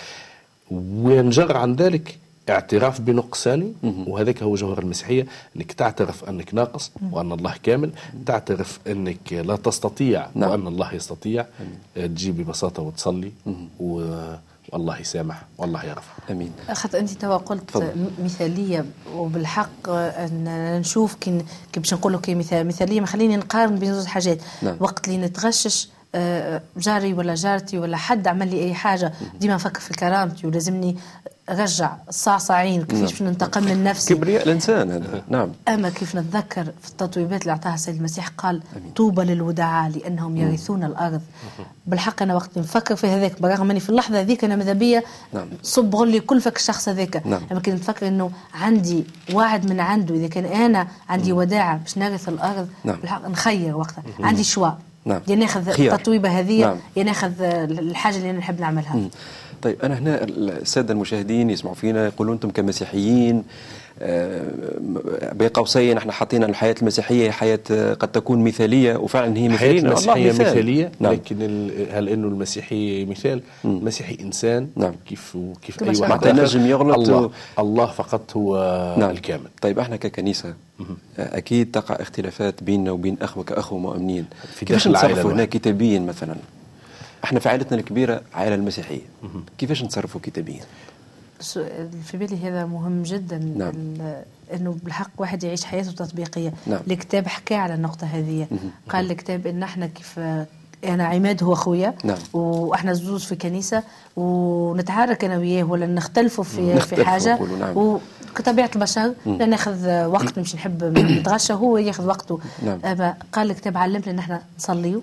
نعم. 0.70 1.04
وينجر 1.04 1.56
عن 1.56 1.74
ذلك؟ 1.74 2.18
اعتراف 2.50 3.00
بنقصاني 3.00 3.72
وهذاك 3.82 4.42
هو 4.42 4.54
جوهر 4.54 4.78
المسيحية 4.78 5.26
أنك 5.56 5.72
تعترف 5.72 6.24
أنك 6.24 6.54
ناقص 6.54 6.90
وأن 7.12 7.32
الله 7.32 7.54
كامل 7.62 7.90
تعترف 8.26 8.78
أنك 8.86 9.32
لا 9.32 9.56
تستطيع 9.56 10.26
نعم. 10.34 10.50
وأن 10.50 10.66
الله 10.66 10.94
يستطيع 10.94 11.46
تجي 11.94 12.32
ببساطة 12.32 12.82
وتصلي 12.82 13.32
و... 13.80 14.14
والله 14.72 14.98
يسامح 15.00 15.42
والله 15.58 15.84
يغفر 15.84 16.12
آمين. 16.30 16.52
اخذ 16.68 16.96
أنت 16.96 17.10
توا 17.10 17.36
قلت. 17.36 17.92
مثالية 18.24 18.84
وبالحق 19.14 19.88
أن 19.88 20.44
نشوف 20.80 21.14
كي 21.14 21.42
باش 21.76 21.94
نقول 21.94 22.12
لك 22.12 22.30
مثال 22.30 22.66
مثالية 22.66 23.00
ما 23.00 23.06
خليني 23.06 23.36
نقارن 23.36 23.78
بين 23.78 23.94
زوج 23.94 24.06
حاجات. 24.06 24.38
نعم. 24.62 24.76
وقت 24.80 25.08
اللي 25.08 25.18
نتغشش 25.26 25.88
آه، 26.16 26.62
جاري 26.76 27.14
ولا 27.14 27.34
جارتي 27.34 27.78
ولا 27.78 27.96
حد 27.96 28.26
عمل 28.28 28.50
لي 28.50 28.62
أي 28.62 28.74
حاجة 28.74 29.12
ديما 29.40 29.54
نفكر 29.54 29.80
في 29.80 29.94
كرامتي 29.94 30.46
ولازمني 30.46 30.96
رجع 31.50 31.96
الصعصعين 32.08 32.84
كيفاش 32.84 33.22
نعم. 33.22 33.30
ننتقم 33.30 33.64
من 33.64 33.84
نفسي. 33.84 34.14
كبرياء 34.14 34.42
الإنسان 34.42 34.90
هذا. 34.90 35.22
نعم. 35.28 35.52
أما 35.68 35.90
كيف 35.90 36.16
نتذكر 36.16 36.64
في 36.82 36.88
التطويبات 36.88 37.42
اللي 37.42 37.52
أعطاها 37.52 37.74
السيد 37.74 37.96
المسيح 37.96 38.28
قال 38.28 38.62
طوبى 38.96 39.22
للودعاء 39.22 39.90
لأنهم 39.90 40.36
يرثون 40.36 40.84
الأرض. 40.84 41.20
بالحق 41.86 42.22
أنا 42.22 42.34
وقت 42.34 42.58
نفكر 42.58 42.96
في 42.96 43.06
هذاك 43.06 43.42
برغم 43.42 43.70
أني 43.70 43.80
في 43.80 43.90
اللحظة 43.90 44.20
هذيك 44.20 44.44
أنا 44.44 44.56
ماذا 44.56 44.72
بيا؟ 44.72 45.02
نعم. 45.32 45.46
صب 45.62 46.02
لي 46.02 46.20
كل 46.20 46.40
فك 46.40 46.56
الشخص 46.56 46.88
هذاك. 46.88 47.26
نعم. 47.26 47.40
أما 47.52 47.60
كنت 47.60 47.74
نفكر 47.74 48.08
إنه 48.08 48.30
عندي 48.54 49.04
وعد 49.32 49.70
من 49.70 49.80
عنده 49.80 50.14
إذا 50.14 50.28
كان 50.28 50.44
أنا 50.44 50.88
عندي 51.08 51.32
وداعة 51.32 51.76
باش 51.76 51.98
نرث 51.98 52.28
الأرض 52.28 52.68
نعم. 52.84 52.96
بالحق 52.96 53.28
نخير 53.28 53.76
وقتها. 53.76 54.02
عندي 54.20 54.44
شواء 54.44 54.78
نعم. 55.04 55.20
يا 55.28 55.36
ناخذ 55.36 55.80
التطويبة 55.80 56.28
هذه 56.28 56.60
نعم. 56.60 56.76
يا 56.96 57.02
ناخذ 57.02 57.32
الحاجة 57.42 58.16
اللي 58.16 58.30
أنا 58.30 58.38
نحب 58.38 58.60
نعملها 58.60 58.96
مم. 58.96 59.10
طيب 59.62 59.82
أنا 59.82 59.98
هنا 59.98 60.24
السادة 60.24 60.92
المشاهدين 60.92 61.50
يسمعوا 61.50 61.74
فينا 61.76 62.06
يقولون 62.06 62.34
أنتم 62.34 62.50
كمسيحيين 62.50 63.44
بين 65.32 65.48
قوسين 65.48 65.96
إحنا 65.96 66.12
حاطين 66.12 66.44
الحياة 66.44 66.74
المسيحية 66.82 67.30
حياة 67.30 67.60
قد 68.00 68.12
تكون 68.12 68.44
مثالية 68.44 68.96
وفعلا 68.96 69.36
هي 69.36 69.48
مثالية. 69.48 69.78
الحياة 69.78 69.90
المسيحيه 69.90 70.28
مثال. 70.28 70.46
مثالية 70.46 70.92
نعم. 71.00 71.12
لكن 71.12 71.42
هل 71.90 72.08
إنه 72.08 72.28
المسيحي 72.28 73.04
مثال؟ 73.04 73.42
المسيحي 73.64 74.18
إنسان 74.20 74.68
نعم. 74.76 74.94
كيف 75.06 75.38
كيف 75.62 75.82
اي 75.82 76.00
واحد 76.00 76.28
نجم 76.28 76.66
يغلط 76.66 77.08
الله, 77.08 77.30
الله 77.58 77.86
فقط 77.86 78.36
هو 78.36 78.56
نعم. 78.98 79.10
الكامل. 79.10 79.48
طيب 79.62 79.78
أحنا 79.78 79.96
ككنيسة 79.96 80.54
أكيد 81.18 81.70
تقع 81.70 81.94
اختلافات 81.94 82.62
بيننا 82.62 82.90
وبين 82.90 83.16
اخوه 83.22 83.44
كاخوه 83.44 83.78
مؤمنين 83.78 84.26
كيفاش 84.60 84.88
نتصرفوا 84.88 85.32
هنا 85.32 85.44
كتابيا 85.44 85.98
مثلا؟ 85.98 86.34
إحنا 87.24 87.40
في 87.40 87.48
عائلتنا 87.48 87.78
الكبيرة 87.78 88.22
عائلة 88.34 88.54
المسيحية. 88.54 89.00
كيفاش 89.58 89.82
نتصرفوا 89.82 90.20
كتابيا؟ 90.20 90.60
في 92.04 92.16
بالي 92.16 92.48
هذا 92.48 92.64
مهم 92.64 93.02
جدا 93.02 93.38
نعم. 93.38 93.72
إنه 94.54 94.76
بالحق 94.84 95.10
واحد 95.18 95.44
يعيش 95.44 95.64
حياته 95.64 95.92
تطبيقية 95.92 96.52
نعم. 96.66 96.80
الكتاب 96.90 97.28
حكى 97.28 97.54
على 97.54 97.74
النقطة 97.74 98.06
هذه 98.06 98.46
قال 98.88 99.10
الكتاب 99.10 99.46
إن 99.46 99.62
إحنا 99.62 99.86
كيف 99.86 100.20
أنا 100.84 101.04
عماد 101.04 101.42
هو 101.42 101.52
أخويا 101.52 101.94
نعم. 102.04 102.18
وإحنا 102.32 102.92
زوز 102.92 103.24
في 103.24 103.36
كنيسة 103.36 103.82
ونتعارك 104.16 105.24
أنا 105.24 105.38
وياه 105.38 105.64
ولا 105.64 105.86
نختلفوا 105.86 106.44
في 106.44 106.80
في 106.80 107.04
حاجة 107.04 107.38
نعم. 107.60 107.76
وكطبيعة 107.76 108.70
البشر 108.74 109.14
لا 109.26 109.46
ناخذ 109.46 110.04
وقت 110.06 110.38
مش 110.38 110.54
نحب 110.54 110.84
نتغشى 111.18 111.52
هو 111.52 111.78
ياخذ 111.78 112.06
وقته 112.06 112.38
نعم. 112.64 113.14
قال 113.32 113.50
الكتاب 113.50 113.76
علمنا 113.76 114.10
إن 114.10 114.18
إحنا 114.18 114.42
نصليوا 114.58 115.00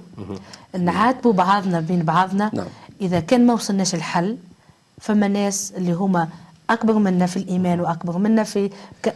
نعاتبوا 0.79 1.33
بعضنا 1.33 1.79
بين 1.79 2.03
بعضنا 2.03 2.51
نعم. 2.53 2.67
إذا 3.01 3.19
كان 3.19 3.47
ما 3.47 3.53
وصلناش 3.53 3.95
الحل 3.95 4.37
فما 5.01 5.27
ناس 5.27 5.73
اللي 5.77 5.91
هما 5.91 6.29
أكبر 6.69 6.93
منا 6.93 7.25
في 7.25 7.37
الإيمان 7.37 7.79
وأكبر 7.79 8.17
منا 8.17 8.43
في 8.43 8.69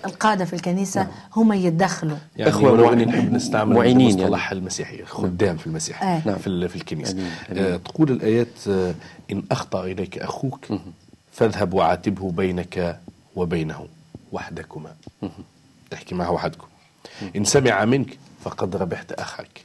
القادة 0.06 0.46
في 0.46 0.54
الكنيسة 0.54 1.02
نعم. 1.04 1.12
هم 1.36 1.54
يتدخلوا 1.54 2.18
يعني 2.38 2.52
إخوة 2.52 2.96
نحب 2.96 3.34
نستعمل 3.34 3.76
معينين 3.76 4.10
المصطلح 4.12 4.44
يعني. 4.44 4.60
المسيحي 4.60 5.06
خدام 5.06 5.58
في 5.58 5.68
المسيح 5.68 6.04
آه. 6.04 6.22
نعم. 6.26 6.38
في, 6.38 6.68
في 6.68 6.76
الكنيسة 6.76 7.12
أمين. 7.12 7.32
أمين. 7.52 7.64
آه 7.64 7.78
تقول 7.78 8.12
الآيات 8.12 8.68
آه 8.68 8.96
إن 9.32 9.44
أخطأ 9.52 9.84
إليك 9.86 10.18
أخوك 10.18 10.66
فاذهب 11.32 11.74
وعاتبه 11.74 12.32
بينك 12.32 13.00
وبينه 13.36 13.88
وحدكما 14.32 14.90
تحكي 15.92 16.16
معه 16.16 16.32
وحدكم 16.32 16.68
إن 17.36 17.46
سمع 17.46 17.86
منك 17.86 18.18
فقد 18.44 18.76
ربحت 18.76 19.12
أخاك 19.12 19.62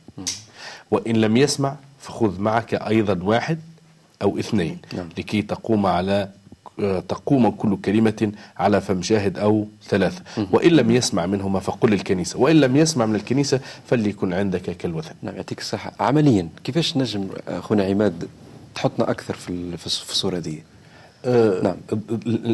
وإن 0.91 1.17
لم 1.17 1.37
يسمع 1.37 1.77
فخذ 2.01 2.41
معك 2.41 2.75
أيضا 2.75 3.25
واحد 3.25 3.59
أو 4.23 4.39
اثنين. 4.39 4.79
نعم. 4.97 5.09
لكي 5.19 5.43
تقوم 5.43 5.87
على 5.87 6.29
تقوم 7.09 7.51
كل 7.51 7.77
كلمة 7.77 8.33
على 8.57 8.81
فم 8.81 9.03
شاهد 9.03 9.39
أو 9.39 9.67
ثلاثة. 9.89 10.23
وإن 10.53 10.71
لم 10.71 10.91
يسمع 10.91 11.27
منهما 11.27 11.61
فقل 11.61 11.93
الكنيسة 11.93 12.39
وإن 12.39 12.57
لم 12.57 12.77
يسمع 12.77 13.07
من 13.07 13.15
الكنيسة 13.15 13.61
فليكن 13.87 14.33
عندك 14.33 14.63
كالوثن. 14.63 15.15
نعم 15.23 15.37
يعطيك 15.37 15.59
الصحة. 15.59 15.93
عمليا 16.01 16.49
كيفاش 16.65 16.97
نجم 16.97 17.29
أخونا 17.49 17.85
عماد 17.85 18.29
تحطنا 18.75 19.11
أكثر 19.11 19.35
في 19.35 19.77
في 19.77 19.87
الصورة 19.87 20.39
دي؟ 20.39 20.63
آه 21.25 21.63
نعم. 21.63 21.77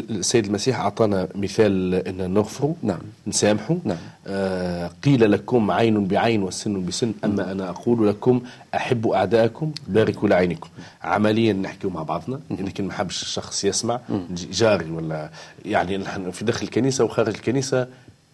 السيد 0.09 0.45
المسيح 0.45 0.79
أعطانا 0.79 1.27
مثال 1.35 1.95
أن 1.95 2.33
نغفر 2.33 2.73
نعم. 2.83 2.99
نسامحوا. 3.27 3.77
نعم. 3.83 3.97
آه 4.27 4.91
قيل 5.03 5.31
لكم 5.31 5.71
عين 5.71 6.05
بعين 6.05 6.43
والسن 6.43 6.85
بسن. 6.85 7.13
أما 7.23 7.51
أنا 7.51 7.69
أقول 7.69 8.07
لكم 8.07 8.41
أحبوا 8.75 9.15
أعداءكم 9.15 9.71
باركوا 9.87 10.29
لعينكم. 10.29 10.69
عمليا 11.03 11.53
نحكي 11.53 11.87
مع 11.87 12.03
بعضنا. 12.03 12.39
لكن 12.51 12.87
ما 12.87 12.93
حبش 12.93 13.21
الشخص 13.21 13.65
يسمع. 13.65 13.99
جاري 14.31 14.91
ولا 14.91 15.29
يعني 15.65 15.97
نحن 15.97 16.31
في 16.31 16.45
داخل 16.45 16.63
الكنيسة 16.65 17.03
وخارج 17.03 17.35
الكنيسة 17.35 17.87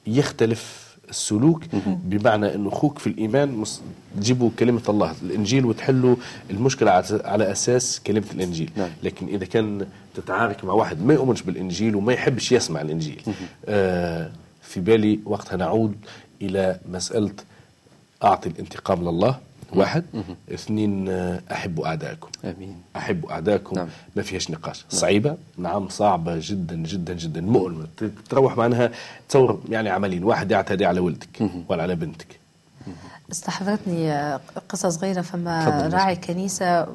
يختلف 0.08 0.83
السلوك 1.14 1.64
بمعنى 1.86 2.56
إنه 2.56 2.70
أخوك 2.70 3.00
في 3.00 3.08
الإيمان 3.08 3.64
تجيبوا 4.18 4.50
كلمة 4.60 4.82
الله 4.90 5.14
الإنجيل 5.22 5.66
وتحلوا 5.66 6.16
المشكلة 6.50 6.92
على 7.24 7.52
أساس 7.52 8.02
كلمة 8.08 8.26
الإنجيل. 8.34 8.72
نعم. 8.78 8.90
لكن 9.04 9.28
إذا 9.28 9.46
كان 9.46 9.86
تتعارك 10.16 10.66
مع 10.66 10.74
واحد 10.74 11.02
ما 11.02 11.14
يؤمنش 11.14 11.42
بالإنجيل 11.42 11.96
وما 11.96 12.14
يحبش 12.14 12.52
يسمع 12.52 12.82
الإنجيل 12.82 13.22
آه 13.66 14.32
في 14.62 14.80
بالي 14.80 15.20
وقتها 15.26 15.58
نعود 15.58 15.96
إلى 16.42 16.80
مسألة 16.92 17.34
أعطي 18.24 18.50
الانتقام 18.50 19.10
لله. 19.10 19.40
واحد. 19.78 20.04
اثنين 20.54 21.10
احبوا 21.52 21.88
أعدائكم. 21.88 22.30
آمين. 22.46 22.82
احبوا 22.96 23.32
أعدائكم. 23.32 23.76
نعم. 23.76 23.88
ما 24.16 24.24
فيهاش 24.24 24.52
نقاش. 24.52 24.86
نعم. 24.92 25.02
صعيبة؟ 25.02 25.38
نعم 25.58 25.90
صعبة 25.90 26.38
جدا 26.42 26.76
جدا 26.76 27.14
جدا. 27.14 27.42
مؤلمه 27.42 27.88
تروح 28.30 28.58
معناها 28.58 28.92
تصور 29.30 29.62
يعني 29.70 29.90
عملين 29.90 30.24
واحد 30.24 30.52
يعتدي 30.52 30.86
على 30.86 31.00
ولدك 31.00 31.50
ولا 31.70 31.84
على 31.84 31.96
بنتك. 31.96 32.40
استحضرتني 33.32 34.34
قصة 34.70 34.90
صغيرة 34.90 35.22
فما 35.22 35.88
راعي 35.94 36.16
كنيسة 36.16 36.88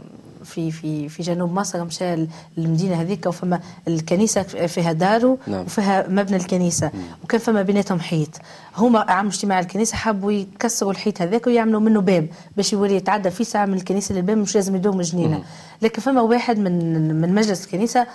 في 0.44 0.70
في 0.70 1.08
في 1.08 1.22
جنوب 1.22 1.52
مصر 1.52 1.84
مشى 1.84 2.26
المدينة 2.58 3.00
هذيك 3.02 3.26
وفما 3.26 3.60
الكنيسة 3.88 4.42
فيها 4.42 4.92
داره 4.92 5.38
نعم. 5.46 5.64
وفيها 5.64 6.08
مبنى 6.08 6.36
الكنيسة 6.36 6.90
مم. 6.94 7.00
وكان 7.24 7.40
فما 7.40 7.62
بيناتهم 7.62 8.00
حيط. 8.00 8.28
هما 8.76 9.00
عام 9.00 9.26
اجتماع 9.26 9.60
الكنيسة 9.60 9.96
حبوا 9.96 10.32
يكسروا 10.32 10.92
الحيط 10.92 11.22
هذاك 11.22 11.46
ويعملوا 11.46 11.80
منه 11.80 12.00
باب 12.00 12.28
باش 12.56 12.72
يولي 12.72 12.96
يتعدى 12.96 13.30
في 13.30 13.44
ساعة 13.44 13.66
من 13.66 13.74
الكنيسة 13.74 14.14
للباب 14.14 14.36
مش 14.36 14.54
لازم 14.54 14.76
يدوم 14.76 15.00
جنينة. 15.00 15.42
لكن 15.82 16.02
فما 16.02 16.20
واحد 16.20 16.58
من 16.58 17.20
من 17.20 17.34
مجلس 17.34 17.64
الكنيسة 17.64 18.06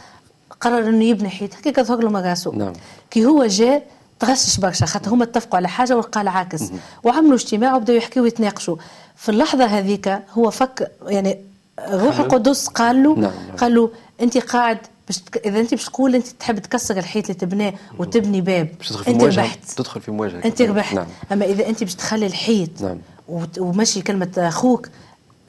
قرر 0.62 0.90
إنه 0.90 1.04
يبني 1.04 1.30
حيط. 1.30 1.56
هكاك 1.56 1.80
ظهر 1.80 2.00
له 2.00 2.10
مراسو 2.10 2.52
نعم. 2.52 2.74
كي 3.12 3.26
هو 3.26 3.46
جاء 3.46 3.84
تغشش 4.20 4.58
برشا 4.58 4.86
خاطر 4.86 5.14
هما 5.14 5.24
اتفقوا 5.24 5.58
على 5.58 5.68
حاجة 5.68 5.96
والقى 5.96 6.22
العكس 6.22 6.64
وعملوا 7.04 7.34
اجتماع 7.34 7.76
وبداوا 7.76 7.98
يحكيوا 7.98 8.26
ويتناقشوا. 8.26 8.76
في 9.16 9.30
اللحظة 9.30 9.66
هذيك 9.66 10.20
هو 10.34 10.50
فك 10.50 10.92
يعني 11.08 11.38
روح 11.80 12.20
القدس 12.20 12.68
قال 12.68 13.04
له 13.04 13.16
نعم. 13.16 13.32
قال 13.58 13.76
له 13.76 13.92
أنت 14.22 14.38
قاعد 14.38 14.78
باش 15.08 15.18
تك... 15.18 15.48
إذا 15.48 15.60
أنت 15.60 15.72
باش 15.72 15.86
تقول 15.86 16.16
أنت 16.16 16.28
تحب 16.28 16.60
تكسر 16.60 16.98
الحيط 16.98 17.24
اللي 17.24 17.40
تبناه 17.40 17.74
وتبني 18.00 18.42
باب 18.42 18.70
أنت 19.08 19.22
مواجهة 19.22 19.44
ربحت. 19.44 19.72
تدخل 19.78 20.02
في 20.02 20.12
مواجهة 20.12 20.46
أنت 20.46 20.62
ربحت. 20.62 20.96
نعم. 20.96 21.08
أما 21.32 21.46
إذا 21.46 21.70
أنت 21.70 21.84
باش 21.84 21.96
تخلي 21.96 22.26
الحيط 22.26 22.82
نعم. 22.82 22.98
وت... 23.28 23.60
ومشي 23.60 24.02
كلمة 24.02 24.32
أخوك 24.38 24.90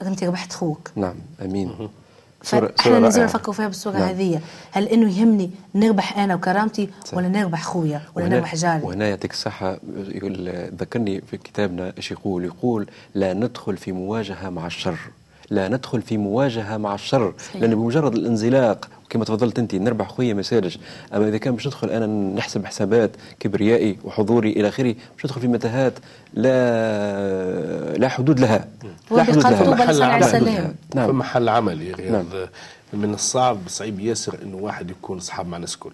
أنت 0.01 0.23
ربحت 0.23 0.51
أخوك. 0.51 0.91
نعم 0.95 1.15
أمين. 1.41 1.89
فاحنا 2.43 2.99
لازم 2.99 3.23
نفكروا 3.23 3.53
فيها 3.53 3.67
بالصورة 3.67 3.97
نعم. 3.97 4.09
هذه؟ 4.09 4.41
هل 4.71 4.87
إنه 4.87 5.17
يهمني 5.17 5.51
نربح 5.75 6.17
أنا 6.17 6.35
وكرامتي 6.35 6.89
صح. 7.05 7.17
ولا 7.17 7.27
نربح 7.27 7.63
خويا 7.63 8.01
ولا 8.15 8.25
وهنا 8.25 8.35
نربح 8.35 8.55
جاري؟ 8.55 8.83
وهنا 8.83 9.07
يعطيك 9.09 9.31
الصحة 9.31 9.79
يقول 9.97 10.49
ذكرني 10.79 11.21
في 11.21 11.37
كتابنا 11.37 11.93
إيش 11.97 12.11
يقول؟ 12.11 12.45
يقول 12.45 12.87
لا 13.15 13.33
ندخل 13.33 13.77
في 13.77 13.91
مواجهة 13.91 14.49
مع 14.49 14.67
الشر. 14.67 14.97
لا 15.49 15.67
ندخل 15.67 16.01
في 16.01 16.17
مواجهة 16.17 16.77
مع 16.77 16.95
الشر 16.95 17.33
صحيح. 17.39 17.61
لأن 17.61 17.75
بمجرد 17.75 18.15
الانزلاق 18.15 18.89
كما 19.09 19.25
تفضلت 19.25 19.59
أنت 19.59 19.75
نربح 19.75 20.09
خويا 20.09 20.33
ما 20.33 20.39
يسالش 20.39 20.79
أما 21.13 21.27
إذا 21.27 21.37
كان 21.37 21.53
باش 21.55 21.67
ندخل 21.67 21.89
أنا 21.89 22.07
نحسب 22.07 22.65
حسابات 22.65 23.11
كبريائي 23.39 23.97
وحضوري 24.03 24.51
إلى 24.51 24.67
آخره 24.67 24.93
باش 25.15 25.25
ندخل 25.25 25.41
في 25.41 25.47
متاهات 25.47 25.93
لا 26.33 27.97
لا 27.97 28.09
حدود 28.09 28.39
لها 28.39 28.67
لا 29.11 29.23
حدود 29.23 29.43
لها 29.43 29.63
طوبى 29.63 29.71
محل 29.83 30.03
عمل. 30.03 30.23
السلام 30.23 30.75
نعم. 30.95 31.07
في 31.07 31.13
محل 31.13 31.49
عمل 31.49 31.81
يا 31.81 31.95
رياض 31.95 32.11
نعم. 32.13 32.23
من 32.93 33.13
الصعب 33.13 33.57
صعيب 33.67 33.99
ياسر 33.99 34.37
إنه 34.43 34.57
واحد 34.57 34.89
يكون 34.91 35.19
صحاب 35.19 35.47
مع 35.47 35.55
الناس 35.57 35.75
الكل 35.75 35.91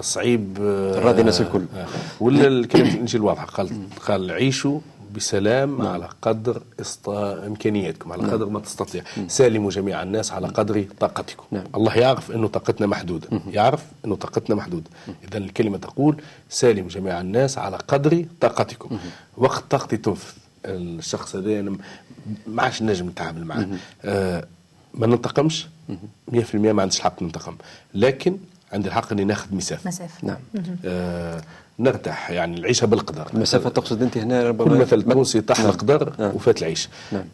صعيب 0.00 0.58
آه، 0.60 0.98
راضي 0.98 1.20
الناس 1.20 1.40
الكل. 1.40 1.64
آه. 1.76 1.86
ولا 2.20 2.66
كلمه 2.66 2.88
الإنجيل 2.94 3.20
واضحه 3.22 3.46
قال 3.46 3.70
قال 4.06 4.30
عيشوا 4.30 4.80
بسلام 5.16 5.78
نعم. 5.78 5.86
على 5.86 6.08
قدر 6.22 6.62
است... 6.80 7.08
امكانياتكم 7.08 8.12
على 8.12 8.22
قدر 8.22 8.48
ما 8.48 8.60
تستطيع. 8.60 9.02
سالموا 9.28 9.70
جميع 9.70 10.02
الناس 10.02 10.32
على 10.32 10.48
قدر 10.48 10.86
طاقتكم. 11.00 11.44
نعم. 11.50 11.64
الله 11.74 11.98
يعرف 11.98 12.30
إنه 12.30 12.48
طاقتنا 12.48 12.86
محدودة. 12.86 13.28
يعرف 13.50 13.84
إنه 14.04 14.16
طاقتنا 14.16 14.56
محدودة. 14.56 14.90
اذا 15.28 15.38
الكلمة 15.38 15.78
تقول 15.78 16.22
سالموا 16.48 16.88
جميع 16.88 17.20
الناس 17.20 17.58
على 17.58 17.76
قدر 17.76 18.24
طاقتكم. 18.40 18.98
وقت 19.36 19.64
طاقتي 19.70 19.96
تنفذ 19.96 20.32
الشخص 20.64 21.36
هذا 21.36 21.60
أنا 21.60 21.76
ما 22.46 22.62
عادش 22.62 22.82
نجم 22.82 23.08
نتعامل 23.08 23.44
معه 23.44 23.68
آه 24.04 24.46
ما 24.94 25.06
ننتقمش؟ 25.06 25.66
100% 26.32 26.54
ما 26.54 26.82
عنديش 26.82 26.98
الحق 26.98 27.22
ننتقم. 27.22 27.56
لكن 27.94 28.38
عندي 28.72 28.88
الحق 28.88 29.12
إني 29.12 29.24
ناخذ 29.24 29.54
مسافة. 29.54 29.88
مسافة. 29.88 30.26
نعم. 30.26 30.36
آه 30.84 31.42
نرتاح 31.78 32.30
يعني 32.30 32.56
العيشة 32.58 32.84
بالقدر. 32.86 33.26
المسافة 33.34 33.70
تقصد 33.70 34.02
أنت 34.02 34.18
هنا 34.18 34.40
كل 34.42 34.46
ربما 34.48 34.78
مثل 34.78 35.02
تونسي 35.02 35.40
طاح 35.40 35.60
نعم. 35.60 35.68
القدر 35.68 36.12
نعم. 36.18 36.34
وفات 36.34 36.58
العيش. 36.58 36.88
نعم. 37.12 37.24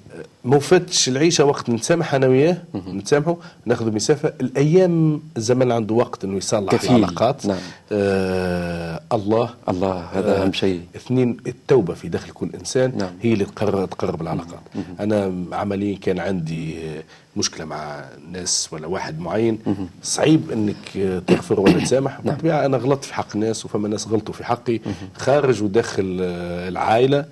ما 0.45 0.59
فاتش 0.59 1.09
العيشة 1.09 1.45
وقت 1.45 1.71
نتسامح 1.71 2.15
أنا 2.15 2.27
وياه 2.27 2.57
نتسامحوا 2.75 3.35
ناخذ 3.67 3.93
مسافة. 3.93 4.33
الأيام 4.41 5.23
الزمن 5.37 5.73
عنده 5.73 5.95
وقت 5.95 6.25
إنه 6.25 6.37
يصلح 6.37 6.73
كفيل. 6.73 6.91
العلاقات 6.91 7.47
نعم. 7.47 7.59
آه 7.93 9.01
الله. 9.13 9.51
الله 9.69 9.99
هذا 10.13 10.39
آه، 10.39 10.43
أهم 10.43 10.53
شيء. 10.53 10.81
اثنين 10.97 11.37
التوبة 11.47 11.95
في 11.95 12.09
داخل 12.09 12.31
كل 12.33 12.51
إنسان 12.55 12.93
نعم. 12.99 13.11
هي 13.23 13.33
اللي 13.33 13.45
تقرر 13.45 13.87
تقرب 13.87 14.23
العلاقات. 14.23 14.61
أنا 15.01 15.33
عمليا 15.53 15.99
كان 15.99 16.19
عندي 16.19 16.89
آه، 16.89 17.03
مشكلة 17.37 17.65
مع 17.65 18.05
ناس 18.33 18.69
ولا 18.73 18.87
واحد 18.87 19.21
معين. 19.21 19.59
صعيب 20.03 20.51
إنك 20.51 21.23
آه، 21.33 21.37
تغفر 21.37 21.61
ولا 21.61 21.81
تسامح 21.85 22.21
بالطبيعة 22.21 22.67
أنا 22.67 22.77
غلطت 22.77 23.05
في 23.05 23.15
حق 23.15 23.27
الناس 23.35 23.65
وفما 23.65 23.89
ناس 23.89 24.09
غلطوا 24.09 24.35
في 24.35 24.45
حقي. 24.45 24.81
خارج 25.17 25.63
وداخل 25.63 26.19
آه، 26.23 26.69
العائلة 26.69 27.25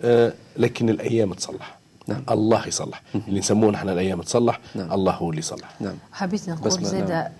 آه، 0.00 0.32
لكن 0.56 0.88
الأيام 0.90 1.32
تصلح. 1.34 1.78
نعم. 2.08 2.22
الله 2.30 2.66
يصلح. 2.68 3.02
اللي 3.28 3.38
نسموه 3.40 3.70
نحن 3.70 3.88
الأيام 3.88 4.22
تصلح 4.22 4.60
نعم. 4.74 4.92
الله 4.92 5.12
هو 5.12 5.30
اللي 5.30 5.38
يصلح. 5.38 5.68
نعم. 5.80 5.94
حبيت 6.12 6.48
نقول 6.48 6.80
ما- 6.82 6.88
زادة 6.88 7.30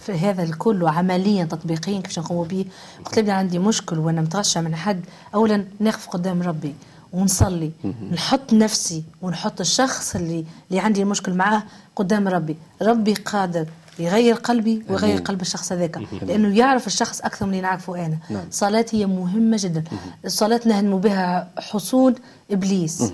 في 0.00 0.12
هذا 0.12 0.42
الكل 0.42 0.86
عمليا 0.88 1.44
تطبيقيا 1.44 2.00
كيفاش 2.00 2.18
نقوموا 2.18 2.44
به 2.44 2.64
قلت 3.04 3.18
لي 3.18 3.32
عندي 3.32 3.58
مشكل 3.58 3.98
وأنا 3.98 4.20
متغشى 4.20 4.60
من 4.60 4.74
حد. 4.76 5.04
اولا 5.34 5.64
نقف 5.80 6.08
قدام 6.08 6.42
ربي 6.42 6.74
ونصلي. 7.12 7.70
نحط 8.12 8.52
نفسي 8.52 9.02
ونحط 9.22 9.60
الشخص 9.60 10.16
اللي 10.16 10.44
اللي 10.70 10.80
عندي 10.80 11.02
المشكل 11.02 11.34
معاه 11.34 11.62
قدام 11.96 12.28
ربي. 12.28 12.56
ربي 12.82 13.14
قادر 13.14 13.66
يغير 13.98 14.34
قلبي 14.34 14.82
ويغير. 14.88 15.18
قلب 15.18 15.40
الشخص 15.40 15.72
هذاك. 15.72 15.98
لأنه 16.22 16.58
يعرف 16.58 16.86
الشخص 16.86 17.20
أكثر 17.20 17.46
من 17.46 17.52
اللي 17.52 17.62
نعرفه 17.62 18.06
أنا. 18.06 18.18
نعم. 18.30 18.44
الصلاه 18.48 18.86
هي 18.90 19.06
مهمة 19.06 19.56
جدا. 19.60 19.84
الصلاة 20.24 20.60
نهنموا 20.66 20.98
بها 20.98 21.48
حصون 21.58 22.14
إبليس. 22.50 23.12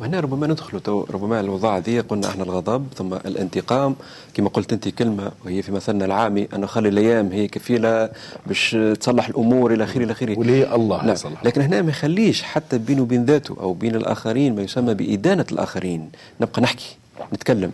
وهنا 0.00 0.20
ربما 0.20 0.46
ندخل 0.46 0.80
تو 0.80 1.04
ربما 1.10 1.40
الوضع 1.40 1.78
ذي 1.78 2.00
قلنا 2.00 2.28
إحنا 2.28 2.44
الغضب 2.44 2.86
ثم 2.96 3.14
الانتقام. 3.14 3.96
كما 4.34 4.48
قلت 4.48 4.72
أنت 4.72 4.88
كلمة 4.88 5.32
وهي 5.44 5.62
في 5.62 5.72
مثلنا 5.72 6.04
العامي 6.04 6.48
انه 6.54 6.66
خلي 6.66 6.88
الأيام 6.88 7.32
هي 7.32 7.48
كفيلة 7.48 8.10
باش 8.46 8.76
تصلح 9.00 9.28
الأمور 9.28 9.72
إلى 9.74 9.84
آخره 9.84 10.04
إلى 10.04 10.12
آخره. 10.12 10.38
واللي 10.38 10.52
هي 10.52 10.74
الله 10.74 10.96
نعم. 10.96 11.12
يصلح. 11.12 11.44
لكن 11.44 11.60
هنا 11.60 11.82
ما 11.82 11.90
يخليش 11.90 12.42
حتى 12.42 12.78
بينه 12.78 13.02
وبين 13.02 13.24
ذاته 13.24 13.56
أو 13.60 13.72
بين 13.72 13.94
الآخرين 13.94 14.56
ما 14.56 14.62
يسمى 14.62 14.94
بإدانة 14.94 15.46
الآخرين. 15.52 16.10
نبقى 16.40 16.62
نحكي 16.62 16.96
نتكلم. 17.34 17.72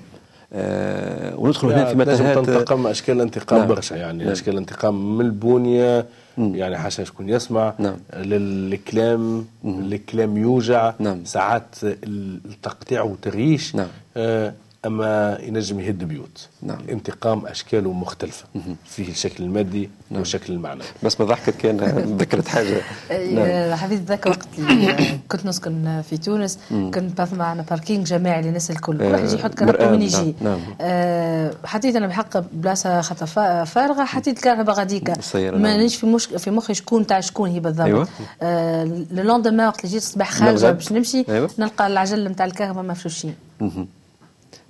آه 0.52 1.36
وندخل 1.36 1.72
هنا 1.72 1.84
في 1.84 1.94
متاهات 1.94 2.38
تنتقم 2.38 2.86
أشكال 2.86 3.20
انتقام 3.20 3.58
نعم. 3.58 3.68
برشا 3.68 3.94
يعني 3.94 4.24
نعم. 4.24 4.32
أشكال 4.32 4.56
انتقام 4.56 5.18
من 5.18 5.24
البنيه 5.24 6.06
يعني 6.38 6.78
حاشا 6.78 7.04
شكون 7.04 7.28
يسمع 7.28 7.74
نعم. 7.78 7.96
للكلام 8.16 9.46
الكلام 9.64 10.36
يوجع 10.36 10.94
نعم. 10.98 11.24
ساعات 11.24 11.74
التقطيع 11.82 13.02
والتغييش 13.02 13.74
نعم. 13.74 13.88
آه 14.16 14.52
أما 14.86 15.38
ينجم 15.42 15.80
يهد 15.80 16.04
بيوت 16.04 16.48
نعم. 16.62 16.78
الانتقام 16.80 17.46
اشكاله 17.46 17.92
مختلفة 17.92 18.44
فيه 18.84 19.08
الشكل 19.08 19.44
المادي 19.44 19.90
نعم. 20.10 20.20
والشكل 20.20 20.52
المعنوي 20.52 20.86
بس 21.02 21.20
ما 21.20 21.26
ضحكت 21.26 21.56
كان 21.56 21.76
ذكرت 22.20 22.48
حاجة 22.48 22.80
نعم. 23.34 23.74
حبيت 23.74 24.00
ذاك 24.00 24.26
وقت 24.26 24.48
اللي 24.58 25.18
كنت 25.28 25.46
نسكن 25.46 26.02
في 26.10 26.16
تونس 26.16 26.58
كنت 26.70 27.18
باث 27.18 27.32
معنا 27.32 27.64
parking 27.70 28.06
جماعي 28.06 28.42
للناس 28.42 28.70
الكل 28.70 28.98
كل 28.98 29.04
واحد 29.04 29.24
يجي 29.24 29.34
يحط 29.34 29.54
كرهبة 29.54 29.90
وين 29.90 30.02
يجي 30.02 30.34
نعم. 30.40 30.58
نعم. 30.58 30.60
آه 30.80 31.54
حطيت 31.64 31.96
أنا 31.96 32.06
بحق 32.06 32.38
بلاصة 32.52 33.00
خطا 33.00 33.26
فارغة 33.64 34.04
حطيت 34.04 34.36
الكرهبة 34.36 34.74
غاديكا 34.76 35.14
ما 35.34 35.76
نعم. 35.76 35.88
في 35.88 36.06
مش 36.06 36.26
في 36.26 36.50
مخي 36.50 36.74
شكون 36.74 37.06
تاع 37.06 37.20
شكون 37.20 37.50
هي 37.50 37.60
بالضبط 37.60 37.86
أيوة. 37.86 38.08
آه 38.42 39.04
lendemain 39.10 39.66
وقت 39.66 39.80
اللي 39.80 39.92
جيت 39.92 40.02
الصباح 40.02 40.30
خارجة 40.30 40.70
باش 40.70 40.92
نمشي 40.92 41.24
أيوة. 41.28 41.50
نلقى 41.58 41.86
العجل 41.86 42.28
نتاع 42.28 42.46
الكرهبة 42.46 42.84
مفشوشين 42.84 43.34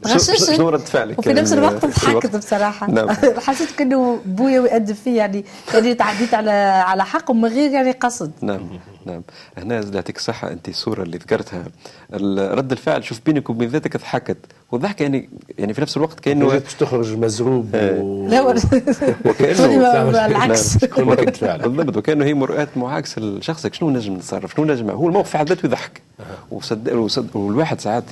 شنو 0.06 0.68
رد 0.68 0.80
فعلك؟ 0.80 1.18
وفي 1.18 1.32
نفس 1.32 1.52
الوقت 1.52 1.84
ضحكت 1.84 2.36
بصراحة 2.36 2.90
نعم. 2.90 3.08
حسيت 3.46 3.70
كأنه 3.70 4.20
بويا 4.26 4.60
ويأدب 4.60 4.94
فيه 4.94 5.16
يعني 5.16 5.44
يعني 5.74 5.94
تعديت 5.94 6.34
على 6.34 6.50
على 6.86 7.04
حق 7.04 7.30
ومن 7.30 7.48
غير 7.48 7.70
يعني 7.70 7.90
قصد 7.90 8.32
نعم 8.42 8.60
نعم. 9.06 9.22
هنا 9.58 9.84
يعطيك 9.94 10.16
الصحه 10.16 10.50
أنت 10.52 10.68
الصورة 10.68 11.02
اللي 11.02 11.16
ذكرتها. 11.18 11.64
رد 12.54 12.72
الفعل 12.72 13.04
شوف 13.04 13.20
بينك 13.26 13.50
وبين 13.50 13.68
ذاتك 13.68 13.96
ضحكت. 13.96 14.36
والضحك 14.72 15.00
يعني 15.00 15.28
يعني 15.58 15.74
في 15.74 15.80
نفس 15.80 15.96
الوقت 15.96 16.20
كانه 16.20 16.46
باش 16.46 16.74
تخرج 16.74 17.16
مزروب 17.16 17.74
و... 17.74 18.28
لا 18.28 18.42
وكانه 19.24 19.80
العكس. 20.26 20.84
بالضبط. 20.84 21.96
وكأنه 21.96 22.24
هي 22.24 22.34
مرآة 22.34 22.68
معاكسه 22.76 23.22
لشخصك 23.22 23.74
شنو 23.74 23.90
نجم 23.90 24.14
نتصرف؟ 24.14 24.54
شنو 24.56 24.64
نجم 24.64 24.90
هو 24.90 25.08
الموقف 25.08 25.30
في 25.30 25.38
حد 25.38 25.48
ذاته 25.48 25.66
يضحك. 25.66 26.02
وصد... 26.50 26.88
وصد... 26.92 27.36
والواحد 27.36 27.80
ساعات 27.80 28.04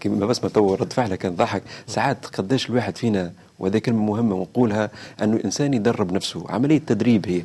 كما 0.00 0.26
بس 0.26 0.42
ما 0.44 0.48
تو 0.48 0.74
رد 0.74 0.92
فعله 0.92 1.16
كان 1.16 1.36
ضحك. 1.36 1.62
ساعات 1.86 2.26
قداش 2.26 2.70
الواحد 2.70 2.96
فينا 2.98 3.32
وهذه 3.58 3.78
كلمة 3.78 4.02
مهمة 4.02 4.34
ونقولها 4.34 4.90
أنه 5.22 5.36
الإنسان 5.36 5.74
يدرب 5.74 6.12
نفسه. 6.12 6.44
عملية 6.48 6.80
تدريب 6.86 7.28
هي. 7.28 7.42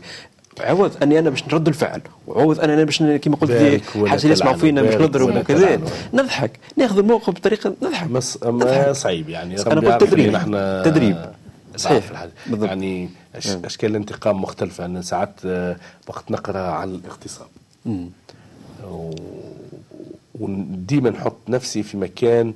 عوض 0.60 1.04
أني 1.04 1.20
أنا 1.20 1.30
باش 1.30 1.44
نرد 1.48 1.68
الفعل 1.68 2.02
وعوض 2.28 2.60
أني 2.60 2.74
أنا 2.74 2.84
باش 2.84 3.04
كما 3.04 3.36
قلت 3.36 3.52
لي 3.52 3.82
حاجة 4.08 4.28
يسمعوا 4.28 4.56
فينا 4.58 4.82
باش 4.82 4.96
نضرب 4.96 5.36
وكذا. 5.36 5.82
نضحك 6.14 6.60
ناخذ 6.78 6.98
الموقف 6.98 7.30
بطريقة 7.30 7.76
نضحك. 7.82 8.10
ما 8.46 8.94
صعيب 8.94 9.30
يعني. 9.30 9.62
أنا 9.62 9.94
قلت 9.94 10.04
تدريب. 10.04 10.34
نحن 10.34 10.52
تدريب. 10.86 11.18
صحيح. 11.76 12.26
بالضبط. 12.48 12.70
يعني. 12.70 13.10
نعم. 13.46 13.66
أشكال 13.66 13.92
الانتقام 13.92 14.42
مختلفة. 14.42 14.86
أنا 14.86 15.02
ساعات 15.02 15.34
آه، 15.46 15.76
وقت 16.08 16.32
نقرأ 16.32 16.60
على 16.60 16.92
الاغتصاب 16.92 17.48
و... 18.88 19.12
وديما 20.40 21.10
نحط 21.10 21.38
نفسي 21.48 21.84
في 21.84 21.98
مكان 21.98 22.54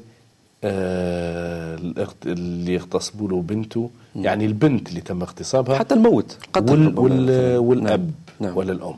آه 0.64 1.80
اللي 2.26 2.74
يغتصبوا 2.74 3.30
له 3.30 3.42
بنته. 3.42 3.90
يعني 4.16 4.46
البنت 4.46 4.90
اللي 4.90 5.02
تم 5.02 5.22
اغتصابها 5.22 5.78
حتى 5.78 5.96
الموت 5.96 6.38
قتل 6.54 6.72
وال 6.72 7.00
وال 7.00 7.58
والأب 7.58 8.12
نعم. 8.40 8.58
ولا 8.58 8.72
الأم. 8.72 8.96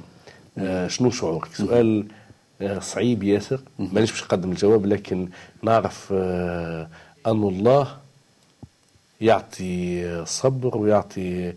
آه 0.57 0.87
شنو 0.87 1.11
شعورك؟ 1.11 1.45
سؤال 1.53 2.05
آه 2.61 2.79
صعيب 2.79 3.23
ياسر. 3.23 3.59
مانيش 3.79 4.11
باش 4.11 4.23
نقدم 4.23 4.51
الجواب 4.51 4.85
لكن 4.85 5.29
نعرف 5.63 6.09
آه 6.13 6.87
أن 7.27 7.43
الله 7.43 7.87
يعطي 9.21 10.25
صبر 10.25 10.77
ويعطي 10.77 11.53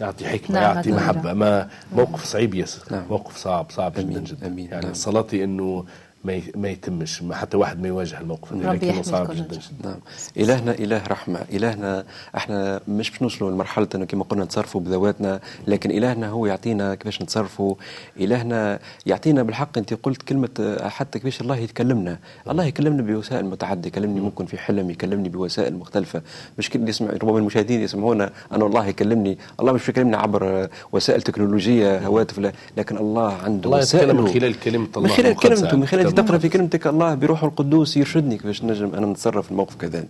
يعطي 0.00 0.28
حكمة 0.28 0.60
نعم 0.60 0.76
يعطي 0.76 0.92
محبة. 0.92 1.32
ما 1.32 1.68
موقف 1.96 2.24
صعيب 2.24 2.54
ياسر. 2.54 2.82
نعم. 2.90 3.04
موقف 3.10 3.36
صعب 3.36 3.66
صعب 3.70 3.92
جدا 3.92 4.20
جدا. 4.20 4.46
أمين. 4.46 4.66
يعني 4.66 4.84
نعم. 4.84 4.94
صلاتي 4.94 5.44
إنه 5.44 5.84
ما 6.24 6.40
ما 6.56 6.68
يتمش 6.68 7.22
حتى 7.32 7.56
واحد 7.56 7.82
ما 7.82 7.88
يواجه 7.88 8.20
الموقف 8.20 8.52
هذا 8.52 8.72
لكنه 8.72 9.02
صعب 9.02 9.34
جدا 9.34 9.44
جدا. 9.44 9.60
نعم. 9.84 9.96
إلهنا 10.36 10.72
إله 10.72 11.06
رحمة 11.06 11.40
إلهنا 11.52 12.04
إحنا 12.36 12.80
مش 12.88 13.10
باش 13.10 13.22
نوصلوا 13.22 13.50
لمرحلة 13.50 13.88
إنه 13.94 14.04
كما 14.04 14.24
قلنا 14.24 14.44
نتصرفوا 14.44 14.80
بذواتنا 14.80 15.40
لكن 15.66 15.90
إلهنا 15.90 16.28
هو 16.28 16.46
يعطينا 16.46 16.94
كيفاش 16.94 17.22
نتصرفوا. 17.22 17.74
إلهنا 18.20 18.78
يعطينا 19.06 19.42
بالحق 19.42 19.78
أنت 19.78 19.94
قلت 19.94 20.22
كلمة 20.22 20.78
حتى 20.82 21.18
كيفاش 21.18 21.40
الله 21.40 21.56
يتكلمنا. 21.56 22.18
الله 22.50 22.64
يكلمنا 22.64 23.02
بوسائل 23.02 23.44
متعددة 23.44 23.88
يكلمني 23.88 24.20
ممكن 24.20 24.46
في 24.46 24.58
حلم 24.58 24.90
يكلمني 24.90 25.28
بوسائل 25.28 25.74
مختلفة. 25.74 26.22
مش 26.58 26.70
كل 26.70 26.88
يسمع 26.88 27.10
ربما 27.10 27.38
المشاهدين 27.38 27.80
يسمعونا 27.80 28.30
ان 28.52 28.62
الله 28.62 28.86
يكلمني. 28.86 29.38
الله 29.60 29.72
مش 29.72 29.88
يكلمنا 29.88 30.16
عبر 30.16 30.68
وسائل 30.92 31.22
تكنولوجية 31.22 32.06
هواتف 32.06 32.52
لكن 32.76 32.96
الله 32.96 33.32
عنده 33.34 33.66
الله 33.66 33.80
يتكلم 33.80 34.16
من 34.16 34.28
خلال 34.28 34.60
كلمة 34.60 34.88
الله 34.96 35.08
من 35.08 35.14
خلال 35.14 35.36
كلمته 35.36 35.76
من 35.76 35.86
خلال 35.86 36.09
تقرأ 36.10 36.38
في 36.38 36.48
كلمتك 36.48 36.86
الله 36.86 37.14
بروحه 37.14 37.46
القدوس 37.46 37.96
يرشدني 37.96 38.36
كيفاش 38.36 38.64
نجم 38.64 38.94
أنا 38.94 39.06
نتصرف 39.06 39.44
في 39.44 39.50
الموقف 39.50 39.74
كذا. 39.76 40.04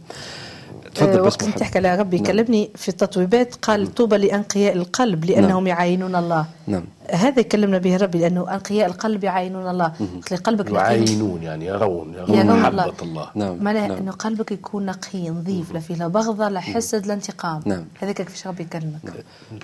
تفضل 0.95 1.19
أه 1.19 1.23
وقت 1.23 1.45
تحكي 1.45 1.79
على 1.79 1.97
ربي 1.97 2.17
نعم. 2.17 2.27
كلمني 2.27 2.71
في 2.75 2.89
التطويبات 2.89 3.55
قال 3.55 3.83
نعم. 3.83 3.93
طوبى 3.93 4.17
لأنقياء 4.17 4.77
القلب 4.77 5.25
لأنهم 5.25 5.51
نعم. 5.51 5.67
يعاينون 5.67 6.17
الله. 6.17 6.47
نعم. 6.67 6.85
هذا 7.11 7.41
يكلمنا 7.41 7.79
به 7.79 7.97
ربي 7.97 8.19
لأنه 8.19 8.55
أنقياء 8.55 8.87
القلب 8.87 9.25
يعاينون 9.25 9.71
الله. 9.71 9.93
خلي 10.29 10.39
قلبك 10.39 10.71
يعاينون 10.71 11.43
يعني 11.43 11.67
يرون 11.67 12.15
يرون 12.15 12.61
محبه 12.61 12.85
الله, 12.85 12.95
الله. 13.03 13.31
نعم. 13.35 13.57
معناها 13.65 13.89
نعم. 13.89 13.99
إنه 13.99 14.13
قلبك 14.13 14.53
يكون 14.53 14.87
نقي 14.87 15.31
نظيف 15.31 15.73
لا 15.73 15.81
فيه 15.81 15.95
لا 15.95 16.09
بغضة 16.09 16.49
لا 16.49 16.61
حسد 16.61 17.07
لا 17.07 17.15
انتقام. 17.15 17.63
نعم. 17.67 17.85
هذاك 18.01 18.17
كيفاش 18.17 18.47
ربي 18.47 18.63
يكلمك؟ 18.63 19.05
نعم. 19.05 19.15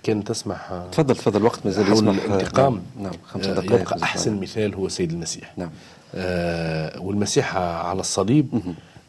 كان 0.03 0.25
تسمح 0.25 0.83
تفضل 0.93 1.17
تفضل 1.17 1.41
الوقت 1.41 1.61
مازال 1.65 1.93
يسمح. 1.93 2.25
الانتقام. 2.25 2.83
نعم. 3.03 3.13
خمسة 3.25 3.53
دقائق 3.53 3.81
يبقى 3.81 4.03
أحسن 4.03 4.41
مثال 4.41 4.75
هو 4.75 4.89
سيد 4.89 5.13
المسيح. 5.13 5.53
نعم. 5.57 5.71
آه 6.15 7.01
والمسيح 7.01 7.57
على 7.57 8.01
الصليب. 8.01 8.61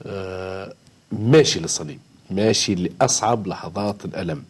آه 0.06 0.74
ماشي 1.12 1.60
للصليب. 1.60 2.00
ماشي 2.32 2.76
لأصعب 2.76 3.48
لحظات 3.48 4.06
الألم. 4.06 4.44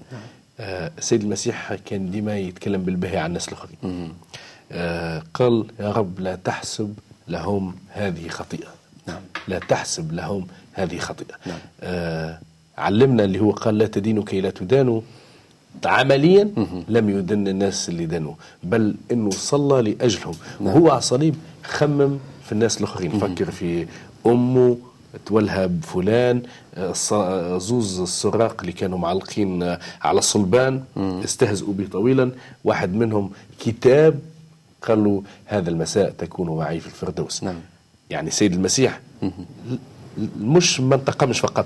آه 0.60 0.92
السيد 0.98 1.22
المسيح 1.22 1.74
كان 1.74 2.12
ديما 2.12 2.38
يتكلم 2.38 2.84
بالبهي 2.84 3.18
عن 3.18 3.26
الناس 3.26 3.48
الآخرين 3.48 4.14
آه 4.72 5.24
قال 5.34 5.66
يا 5.80 5.92
رب 5.92 6.20
لا 6.20 6.36
تحسب 6.36 6.94
لهم 7.28 7.76
هذه 7.90 8.28
خطيئة. 8.28 8.68
نعم. 9.08 9.22
لا 9.48 9.60
تحسب 9.60 10.14
لهم 10.14 10.48
هذه 10.74 10.98
خطيئة. 10.98 11.36
نعم. 11.46 11.60
آه 11.82 12.40
علمنا 12.78 13.24
اللي 13.24 13.40
هو 13.40 13.52
قال 13.52 13.78
لا 13.78 13.88
تدينوا 13.88 14.24
كي 14.24 14.42
لا 14.42 14.50
تدانوا. 14.50 15.02
عمليا 15.86 16.52
لم 16.90 17.10
يدن 17.10 17.48
الناس 17.48 17.90
اللي 17.90 18.06
دانوا 18.06 18.34
بل 18.64 18.96
إنه 19.12 19.30
صلى 19.30 19.92
لأجلهم. 19.92 20.36
نعم. 20.60 20.68
وهو 20.68 20.90
على 20.90 20.98
الصليب 20.98 21.36
خمم 21.64 22.20
في 22.46 22.52
الناس 22.52 22.78
الآخرين. 22.78 23.20
فكر 23.20 23.52
في 23.52 23.88
أمه 24.26 24.78
تولها 25.26 25.66
بفلان 25.66 26.42
زوز 27.58 28.00
السراق 28.00 28.56
اللي 28.62 28.72
كانوا 28.72 28.98
معلقين 28.98 29.78
على 30.02 30.20
الصلبان 30.20 30.84
استهزئوا 30.98 31.74
به 31.74 31.88
طويلا 31.92 32.32
واحد 32.64 32.94
منهم 32.94 33.32
كتاب 33.60 34.20
قال 34.82 35.04
له 35.04 35.24
هذا 35.46 35.70
المساء 35.70 36.10
تكون 36.10 36.58
معي 36.58 36.80
في 36.80 36.88
الفردوس 36.88 37.44
نعم. 37.44 37.56
يعني 38.10 38.32
سيد 38.32 38.54
المسيح 38.54 39.00
مش 40.40 40.80
ما 40.80 40.96
انتقمش 40.96 41.40
فقط 41.40 41.66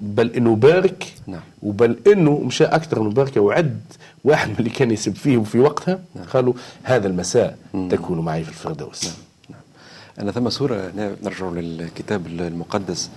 بل 0.00 0.30
إنه 0.30 0.56
بارك 0.56 1.14
نعم. 1.26 1.40
وبل 1.62 1.98
إنه 2.06 2.38
مشى 2.38 2.64
أكثر 2.64 3.02
من 3.02 3.10
بركه 3.10 3.40
وعد 3.40 3.80
واحد 4.24 4.48
من 4.48 4.54
اللي 4.58 4.70
كان 4.70 4.90
يسب 4.90 5.14
فيه 5.14 5.38
في 5.38 5.58
وقتها 5.58 5.98
نعم. 6.14 6.24
قالوا 6.24 6.54
هذا 6.82 7.08
المساء 7.08 7.58
تكون 7.90 8.18
معي 8.20 8.44
في 8.44 8.48
الفردوس 8.50 9.04
نعم. 9.04 9.14
أنا 10.18 10.32
ثم 10.32 10.50
سورة 10.50 10.92
نرجع 11.22 11.48
للكتاب 11.48 12.26
المقدس. 12.26 13.10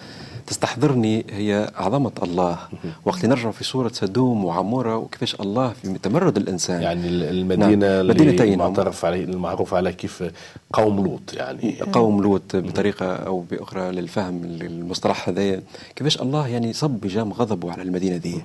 تستحضرني 0.48 1.26
هي 1.30 1.72
عظمة 1.76 2.12
الله. 2.24 2.60
وقت 3.06 3.26
نرجع 3.26 3.52
في 3.52 3.64
سورة 3.64 3.92
سدوم 3.94 4.46
وعمورة 4.46 4.98
وكيفاش 4.98 5.36
الله 5.36 5.74
في 5.82 5.98
تمرد 5.98 6.38
الإنسان. 6.38 6.82
يعني 6.82 7.08
المدينة 7.08 7.76
نعم. 7.76 8.12
اللي 8.12 8.54
المعترف 8.54 9.06
عليه 9.06 9.24
المعروف 9.24 9.74
على 9.74 9.94
كيف 9.94 10.24
قوم 10.74 11.06
لوط 11.06 11.34
يعني. 11.34 11.76
قوم 11.94 12.22
لوط 12.22 12.56
بطريقة 12.56 13.16
أو 13.16 13.40
بأخرى 13.52 13.92
للفهم 13.92 14.44
المصطلح 14.44 15.30
هذا. 15.30 15.62
كيفاش 15.96 16.22
الله 16.22 16.48
يعني 16.48 16.74
صب 16.74 16.90
بجام 16.90 17.34
غضبه 17.34 17.72
على 17.72 17.82
المدينة 17.82 18.18
دي. 18.18 18.42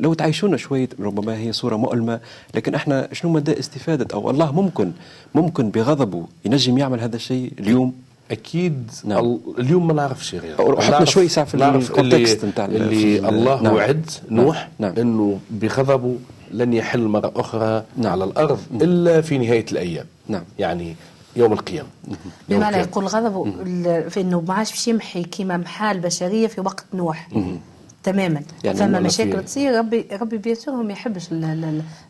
لو 0.00 0.14
تعيشونا 0.14 0.56
شوية 0.56 0.88
ربما 1.00 1.38
هي 1.38 1.52
صورة 1.52 1.76
مؤلمة 1.76 2.20
لكن 2.54 2.74
إحنا 2.74 3.08
شنو 3.12 3.32
مدى 3.32 3.58
استفادة؟ 3.58 4.06
أو 4.14 4.30
الله 4.30 4.52
ممكن 4.52 4.92
ممكن 5.34 5.70
بغضبه 5.70 6.26
ينجم 6.44 6.78
يعمل 6.78 7.00
هذا 7.00 7.16
الشيء 7.16 7.52
اليوم؟ 7.58 8.09
أكيد 8.30 8.90
نعم. 9.04 9.38
اليوم 9.58 9.86
ما 9.86 9.92
نعرفش 9.92 10.34
غير. 10.34 10.80
حطنا 10.80 11.04
شوي 11.04 11.28
ساعه 11.28 11.46
في 11.46 11.54
الكونتكست 11.54 12.44
نتاع 12.44 12.64
اللي, 12.64 12.78
اللي 13.18 13.28
الله 13.28 13.62
نعم. 13.62 13.74
وعد 13.74 14.10
نوح 14.30 14.68
نعم. 14.78 14.94
إنه 14.98 15.38
بغضبه 15.50 16.16
لن 16.50 16.72
يحل 16.72 17.00
مرة 17.00 17.32
أخرى 17.36 17.84
نعم. 17.96 18.12
على 18.12 18.24
الأرض 18.24 18.58
إلا 18.72 19.20
في 19.20 19.38
نهاية 19.38 19.66
الأيام. 19.72 20.06
نعم. 20.28 20.44
يعني 20.58 20.96
يوم 21.36 21.52
القيامة. 21.52 21.88
بمعنى 22.48 22.76
يقول 22.76 23.06
غضبه 23.06 23.44
في 24.08 24.20
إنه 24.20 24.40
ما 24.40 24.54
عادش 24.54 24.70
باش 24.70 24.88
يمحي 24.88 25.22
كيما 25.22 25.56
محال 25.56 25.96
البشريه 25.96 26.46
في 26.46 26.60
وقت 26.60 26.84
نوح. 26.94 27.28
تماما. 28.02 28.42
يعني 28.64 28.78
فما 28.78 29.00
مشاكل 29.00 29.44
تصير 29.44 29.78
ربي 29.78 30.06
ربي 30.20 30.38
بيان 30.38 30.54
سور 30.54 30.82
ما 30.82 30.92
يحبش 30.92 31.28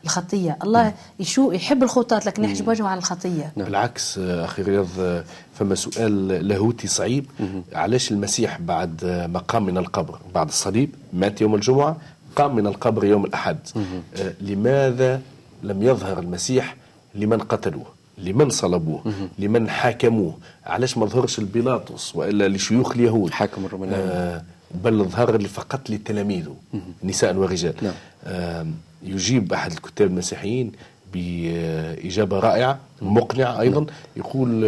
الخطية. 0.04 0.58
الله 0.62 0.94
يشو 1.20 1.52
يحب 1.52 1.82
الخطاة 1.82 2.22
لكن 2.26 2.44
يحجب 2.44 2.68
وجهه 2.68 2.86
عن 2.86 2.98
الخطية. 2.98 3.52
نعم. 3.56 3.66
بالعكس 3.66 4.18
أخي 4.18 4.62
رياض 4.62 5.22
فما 5.54 5.74
سؤال 5.74 6.28
لاهوتي 6.28 6.88
صعيب. 6.88 7.26
علاش 7.72 8.10
المسيح 8.10 8.60
بعد 8.60 9.04
ما 9.32 9.38
قام 9.38 9.66
من 9.66 9.78
القبر؟ 9.78 10.18
بعد 10.34 10.48
الصليب 10.48 10.94
مات 11.12 11.40
يوم 11.40 11.54
الجمعة 11.54 11.96
قام 12.36 12.56
من 12.56 12.66
القبر 12.66 13.04
يوم 13.04 13.24
الأحد. 13.24 13.58
آه 13.76 14.32
لماذا 14.40 15.20
لم 15.62 15.82
يظهر 15.82 16.18
المسيح 16.18 16.76
لمن 17.14 17.38
قتلوه 17.38 17.86
لمن 18.18 18.50
صلبوه 18.50 19.02
لمن 19.38 19.70
حاكموه؟ 19.70 20.34
علاش 20.66 20.98
ما 20.98 21.06
ظهرش 21.06 21.38
البيلاطس 21.38 22.16
وإلا 22.16 22.48
لشيوخ 22.48 22.92
اليهود؟ 22.92 23.30
حاكم 23.30 23.64
الرومان. 23.64 23.90
آه 23.94 24.42
بل 24.74 25.04
ظهر 25.04 25.48
فقط 25.48 25.90
لتلاميذه 25.90 26.56
نساء 27.04 27.36
ورجال. 27.36 27.74
نعم. 27.82 27.94
آه 28.24 28.66
يجيب 29.02 29.52
أحد 29.52 29.72
الكتاب 29.72 30.08
المسيحيين 30.08 30.72
بإجابة 31.12 32.38
رائعة 32.38 32.78
مقنعة 33.02 33.60
أيضا 33.60 33.86
يقول 34.16 34.64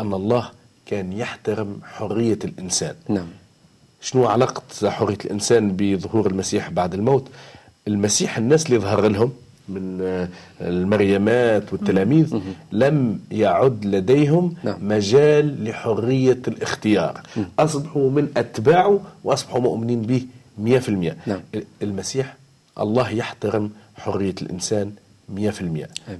أن 0.00 0.14
الله 0.14 0.50
كان 0.86 1.12
يحترم 1.12 1.80
حرية 1.84 2.38
الإنسان. 2.44 2.94
نعم. 3.08 3.26
شنو 4.00 4.26
علاقة 4.26 4.90
حرية 4.90 5.18
الإنسان 5.24 5.76
بظهور 5.76 6.26
المسيح 6.26 6.70
بعد 6.70 6.94
الموت؟ 6.94 7.28
المسيح 7.88 8.36
الناس 8.38 8.66
اللي 8.66 8.78
ظهر 8.78 9.08
لهم 9.08 9.32
من 9.68 10.26
المريمات 10.60 11.72
والتلاميذ 11.72 12.38
لم 12.72 13.20
يعد 13.30 13.84
لديهم 13.84 14.54
نعم. 14.64 14.88
مجال 14.88 15.64
لحرية 15.64 16.38
الاختيار. 16.48 17.20
أصبحوا 17.58 18.10
من 18.10 18.28
أتباعه 18.36 19.00
وأصبحوا 19.24 19.60
مؤمنين 19.60 20.02
به 20.02 20.22
100% 20.64 20.90
نعم. 21.26 21.40
المسيح 21.82 22.36
الله 22.80 23.10
يحترم 23.10 23.70
حرية 23.94 24.34
الإنسان 24.42 24.92
100% 25.36 25.40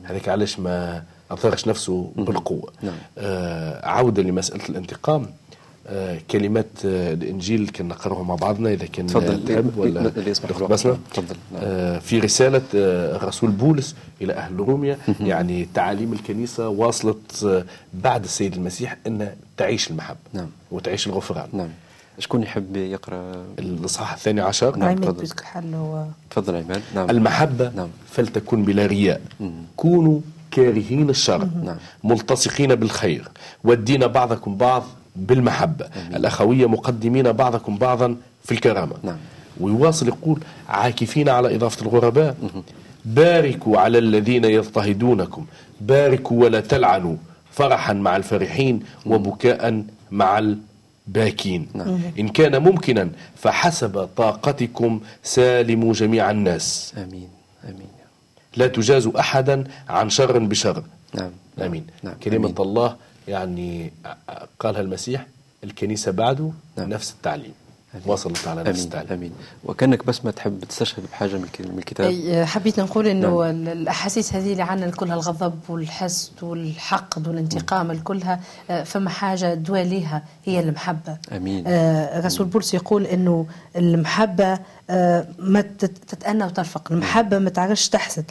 هذاك 0.05 0.29
علاش 0.29 0.59
ما 0.61 1.03
أثرش 1.31 1.69
نفسه 1.69 2.13
بالقوة. 2.17 2.73
نعم. 2.83 2.95
آه 3.19 3.87
عودة 3.89 4.23
لمسألة 4.23 4.65
الانتقام. 4.69 5.23
آه 5.23 5.27
كلمات 6.31 6.67
آه 6.85 7.13
الإنجيل 7.13 7.71
كنا 7.77 7.89
نقراها 7.89 8.23
مع 8.23 8.35
بعضنا 8.35 8.73
إذا 8.73 8.87
كان 8.87 9.07
تفضل. 9.07 9.65
ولا 9.77 10.13
بسنا 10.67 10.99
تفضل. 11.15 11.37
آه 11.57 11.99
في 11.99 12.19
رسالة 12.19 12.63
آه 12.75 13.17
الرسول 13.17 13.51
بولس 13.51 13.95
إلى 14.21 14.33
أهل 14.33 14.57
روميا 14.57 14.99
يعني 15.21 15.69
تعاليم 15.75 16.13
الكنيسة 16.13 16.69
واصلت 16.69 17.45
آه 17.45 17.65
بعد 17.95 18.25
السيد 18.25 18.55
المسيح 18.55 18.97
إن 19.07 19.31
تعيش 19.57 19.91
المحبة 19.91 20.19
نعم. 20.33 20.49
وتعيش 20.71 21.07
الغفران. 21.07 21.49
نعم. 21.53 21.69
شكون 22.19 22.43
يحب 22.43 22.77
يقرأ؟ 22.77 23.45
الإصحاح 23.59 24.13
الثاني 24.13 24.41
عشر. 24.41 24.77
نعم. 24.77 24.99
تفضل. 24.99 25.29
تفضل 26.31 26.57
عماد. 26.57 26.83
نعم. 26.95 27.11
المحبة 27.11 27.73
نعم. 27.77 27.89
فلتكن 28.11 28.65
بلا 28.65 28.87
رياء. 28.87 29.21
كونوا 29.77 30.21
كارهين 30.51 31.11
الشر. 31.11 31.49
نعم. 31.65 31.77
ملتصقين 32.05 32.75
بالخير. 32.75 33.29
والدين 33.65 34.07
بعضكم 34.07 34.57
بعض 34.57 34.85
بالمحبة. 35.17 35.89
أمين. 35.97 36.17
الأخوية 36.17 36.67
مقدمين 36.67 37.33
بعضكم 37.33 37.77
بعضا 37.79 38.17
في 38.45 38.53
الكرامة. 38.53 38.95
نعم. 39.03 39.17
ويواصل 39.61 40.09
يقول 40.09 40.41
عاكفين 40.69 41.29
على 41.29 41.57
إضافة 41.57 41.83
الغرباء. 41.83 42.37
باركوا 43.05 43.79
على 43.79 43.99
الذين 43.99 44.45
يضطهدونكم. 44.45 45.47
باركوا 45.81 46.45
ولا 46.45 46.61
تلعنوا. 46.61 47.17
فرحا 47.53 47.93
مع 47.93 48.17
الفرحين 48.17 48.83
وبكاء 49.07 49.85
مع 50.11 50.39
الباكين. 51.09 51.69
نعم. 51.75 52.01
إن 52.19 52.29
كان 52.29 52.63
ممكنا 52.63 53.09
فحسب 53.37 54.09
طاقتكم 54.17 55.01
سالموا 55.23 55.93
جميع 55.93 56.31
الناس. 56.31 56.95
آمين. 56.97 57.29
آمين. 57.65 57.93
لا 58.57 58.67
تجازوا 58.67 59.21
أحدا 59.21 59.65
عن 59.89 60.11
شر 60.11 60.39
بشر. 60.39 60.83
نعم. 61.15 61.31
آمين. 61.61 61.87
نعم. 62.03 62.15
كلمة 62.23 62.37
آمين. 62.47 62.55
الله 62.61 62.97
يعني 63.29 63.93
قالها 64.61 64.81
المسيح 64.81 65.27
الكنيسة 65.65 66.13
بعده 66.13 66.51
نعم. 66.79 66.89
نفس 66.89 67.11
التعليم. 67.13 67.53
أمين. 67.95 68.05
وصلت 68.07 68.49
على 68.49 68.63
نفس 68.63 68.85
التعليم. 68.85 69.13
آمين. 69.13 69.33
وكأنك 69.65 70.07
بس 70.07 70.25
ما 70.25 70.31
تحب 70.31 70.65
تستشهد 70.65 71.03
بحاجة 71.13 71.37
من 71.37 71.45
الك- 71.45 71.61
من 71.61 71.79
الكتاب؟ 71.79 72.07
أي 72.07 72.47
حبيت 72.47 72.81
نقول 72.81 73.07
إنه 73.07 73.29
نعم. 73.29 73.69
الأحاسيس 73.69 74.35
هذه 74.35 74.53
اللي 74.53 74.63
عندنا 74.63 74.91
كلها 74.91 75.15
الغضب 75.15 75.55
والحسد 75.69 76.33
والحقد 76.43 77.29
والانتقام 77.29 77.99
كلها 78.01 78.41
آه، 78.71 78.83
فما 78.83 79.11
حاجة 79.11 79.55
دواء 79.55 79.83
ليها 79.83 80.23
هي 80.45 80.61
المحبة. 80.61 81.17
آمين. 81.33 81.65
آه، 81.67 82.21
رسول 82.27 82.47
بولس 82.47 82.75
يقول 82.75 83.07
إنه 83.07 83.47
المحبة 83.77 84.59
آه، 84.91 85.27
ما 85.39 85.61
تت- 85.61 85.99
تتأنى 86.09 86.45
وترفق. 86.45 86.93
المحبة 86.93 87.39
ما 87.39 87.51
تعرفش 87.51 87.89
تحسد. 87.89 88.25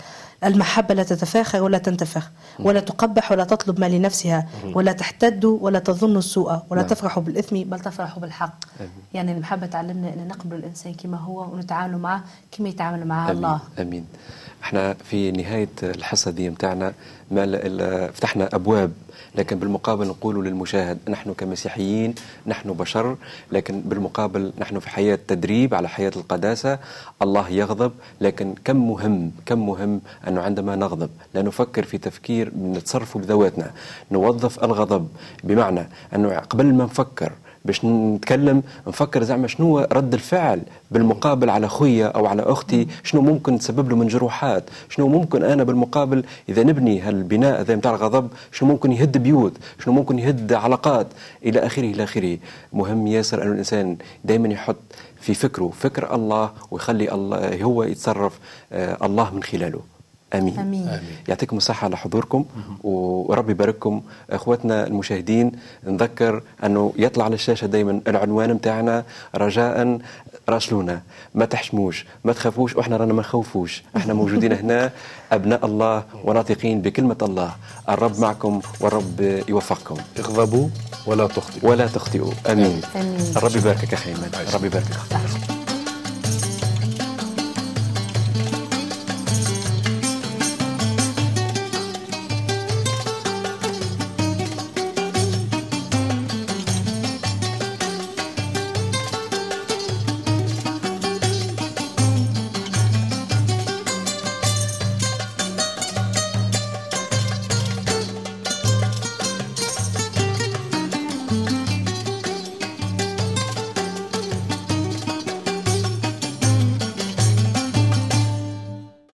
المحبة 0.43 0.93
لا 0.93 1.03
تتفاخر 1.03 1.63
ولا 1.63 1.77
تنتفخ 1.77 2.31
ولا 2.59 2.79
تقبح 2.79 3.31
ولا 3.31 3.43
تطلب 3.43 3.79
ما 3.79 3.89
لنفسها 3.89 4.47
ولا 4.63 4.91
تحتد 4.91 5.45
ولا 5.45 5.79
تظن 5.79 6.17
السوء 6.17 6.51
ولا 6.69 6.81
نعم. 6.81 6.89
تفرح 6.89 7.19
بالإثم 7.19 7.63
بل 7.63 7.79
تفرح 7.79 8.19
بالحق. 8.19 8.55
يعني 9.13 9.31
المحبة 9.31 9.65
تعلمنا 9.67 10.13
أن 10.13 10.27
نقبل 10.27 10.55
الإنسان 10.55 10.93
كما 10.93 11.17
هو 11.17 11.53
ونتعامل 11.53 11.97
معه 11.97 12.23
كما 12.51 12.69
يتعامل 12.69 13.07
مع 13.07 13.31
الله. 13.31 13.59
آمين. 13.79 14.05
إحنا 14.63 14.93
في 14.93 15.31
نهاية 15.31 15.69
الحصة 15.83 16.31
دي 16.31 16.49
متاعنا 16.49 16.93
ما 17.31 18.11
فتحنا 18.11 18.49
أبواب 18.53 18.91
لكن 19.35 19.59
بالمقابل 19.59 20.07
نقول 20.07 20.45
للمشاهد 20.45 20.97
نحن 21.09 21.33
كمسيحيين 21.33 22.15
نحن 22.47 22.73
بشر 22.73 23.17
لكن 23.51 23.81
بالمقابل 23.81 24.53
نحن 24.59 24.79
في 24.79 24.89
حياة 24.89 25.19
تدريب 25.27 25.73
على 25.73 25.89
حياة 25.89 26.11
القداسة. 26.15 26.79
الله 27.21 27.49
يغضب 27.49 27.91
لكن 28.21 28.55
كم 28.65 28.87
مهم 28.87 29.31
كم 29.45 29.65
مهم 29.65 30.01
أنه 30.27 30.41
عندما 30.41 30.75
نغضب. 30.75 31.09
لا 31.33 31.41
نفكر 31.41 31.83
في 31.83 31.97
تفكير 31.97 32.51
نتصرف 32.57 33.17
بذواتنا. 33.17 33.71
نوظف 34.11 34.63
الغضب. 34.63 35.07
بمعنى 35.43 35.89
أنه 36.15 36.35
قبل 36.35 36.73
ما 36.73 36.83
نفكر 36.83 37.31
باش 37.65 37.85
نتكلم 37.85 38.63
نفكر 38.87 39.23
زعما 39.23 39.47
شنو 39.47 39.79
رد 39.79 40.13
الفعل 40.13 40.61
بالمقابل 40.91 41.49
على 41.49 41.67
خويا 41.67 42.07
أو 42.07 42.25
على 42.25 42.41
أختي 42.41 42.87
شنو 43.03 43.21
ممكن 43.21 43.59
تسبب 43.59 43.89
له 43.89 43.95
من 43.95 44.07
جروحات 44.07 44.63
شنو 44.89 45.07
ممكن 45.07 45.43
أنا 45.43 45.63
بالمقابل 45.63 46.23
إذا 46.49 46.63
نبني 46.63 46.99
هالبناء 46.99 47.61
ذا 47.61 47.75
نتاع 47.75 47.91
الغضب 47.91 48.27
شنو 48.51 48.69
ممكن 48.69 48.91
يهد 48.91 49.17
بيوت 49.17 49.53
شنو 49.83 49.93
ممكن 49.93 50.19
يهد 50.19 50.53
علاقات 50.53 51.07
إلى 51.45 51.59
آخره 51.59 51.83
إلى 51.83 52.03
آخره. 52.03 52.37
مهم 52.73 53.07
ياسر 53.07 53.43
أن 53.43 53.51
الإنسان 53.51 53.97
دائما 54.25 54.47
يحط 54.47 54.75
في 55.21 55.33
فكره 55.33 55.71
فكر 55.79 56.15
الله 56.15 56.51
ويخلي 56.71 57.11
الله 57.11 57.63
هو 57.63 57.83
يتصرف 57.83 58.39
آه، 58.71 58.97
الله 59.05 59.33
من 59.33 59.43
خلاله. 59.43 59.90
آمين. 60.33 60.59
آمين. 60.59 60.87
آمين. 60.87 61.01
يعطيكم 61.27 61.57
الصحة 61.57 61.85
على 61.85 61.97
حضوركم 61.97 62.45
وربي 62.83 63.51
يبارككم. 63.51 64.01
إخواتنا 64.29 64.87
المشاهدين 64.87 65.51
نذكر 65.87 66.41
أنه 66.63 66.93
يطلع 66.97 67.25
على 67.25 67.33
الشاشة 67.35 67.65
دائما 67.67 68.01
العنوان 68.07 68.53
متاعنا 68.53 69.03
رجاء 69.35 69.99
راسلونا. 70.49 71.01
ما 71.35 71.45
تحشموش 71.45 72.05
ما 72.23 72.33
تخافوش 72.33 72.75
وإحنا 72.75 72.97
رانا 72.97 73.13
ما 73.13 73.19
نخوفوش. 73.21 73.83
إحنا 73.97 74.13
موجودين 74.13 74.53
هنا 74.53 74.91
أبناء 75.31 75.65
الله 75.65 76.03
وناطقين 76.23 76.81
بكلمة 76.81 77.17
الله. 77.21 77.51
الرب 77.89 78.19
معكم 78.19 78.61
والرب 78.79 79.43
يوفقكم. 79.49 79.95
اغضبوا 80.19 80.67
ولا 81.05 81.27
تخطئوا. 81.27 81.69
ولا 81.71 81.87
تخطئوا. 81.87 82.31
آمين. 82.49 82.81
آمين. 82.95 83.33
الرب 83.37 83.55
يباركك 83.55 83.89
يا 83.91 83.97
أخي 83.97 84.09
ايمن 84.09 84.31
الرب 84.49 84.65
يباركك. 84.65 85.60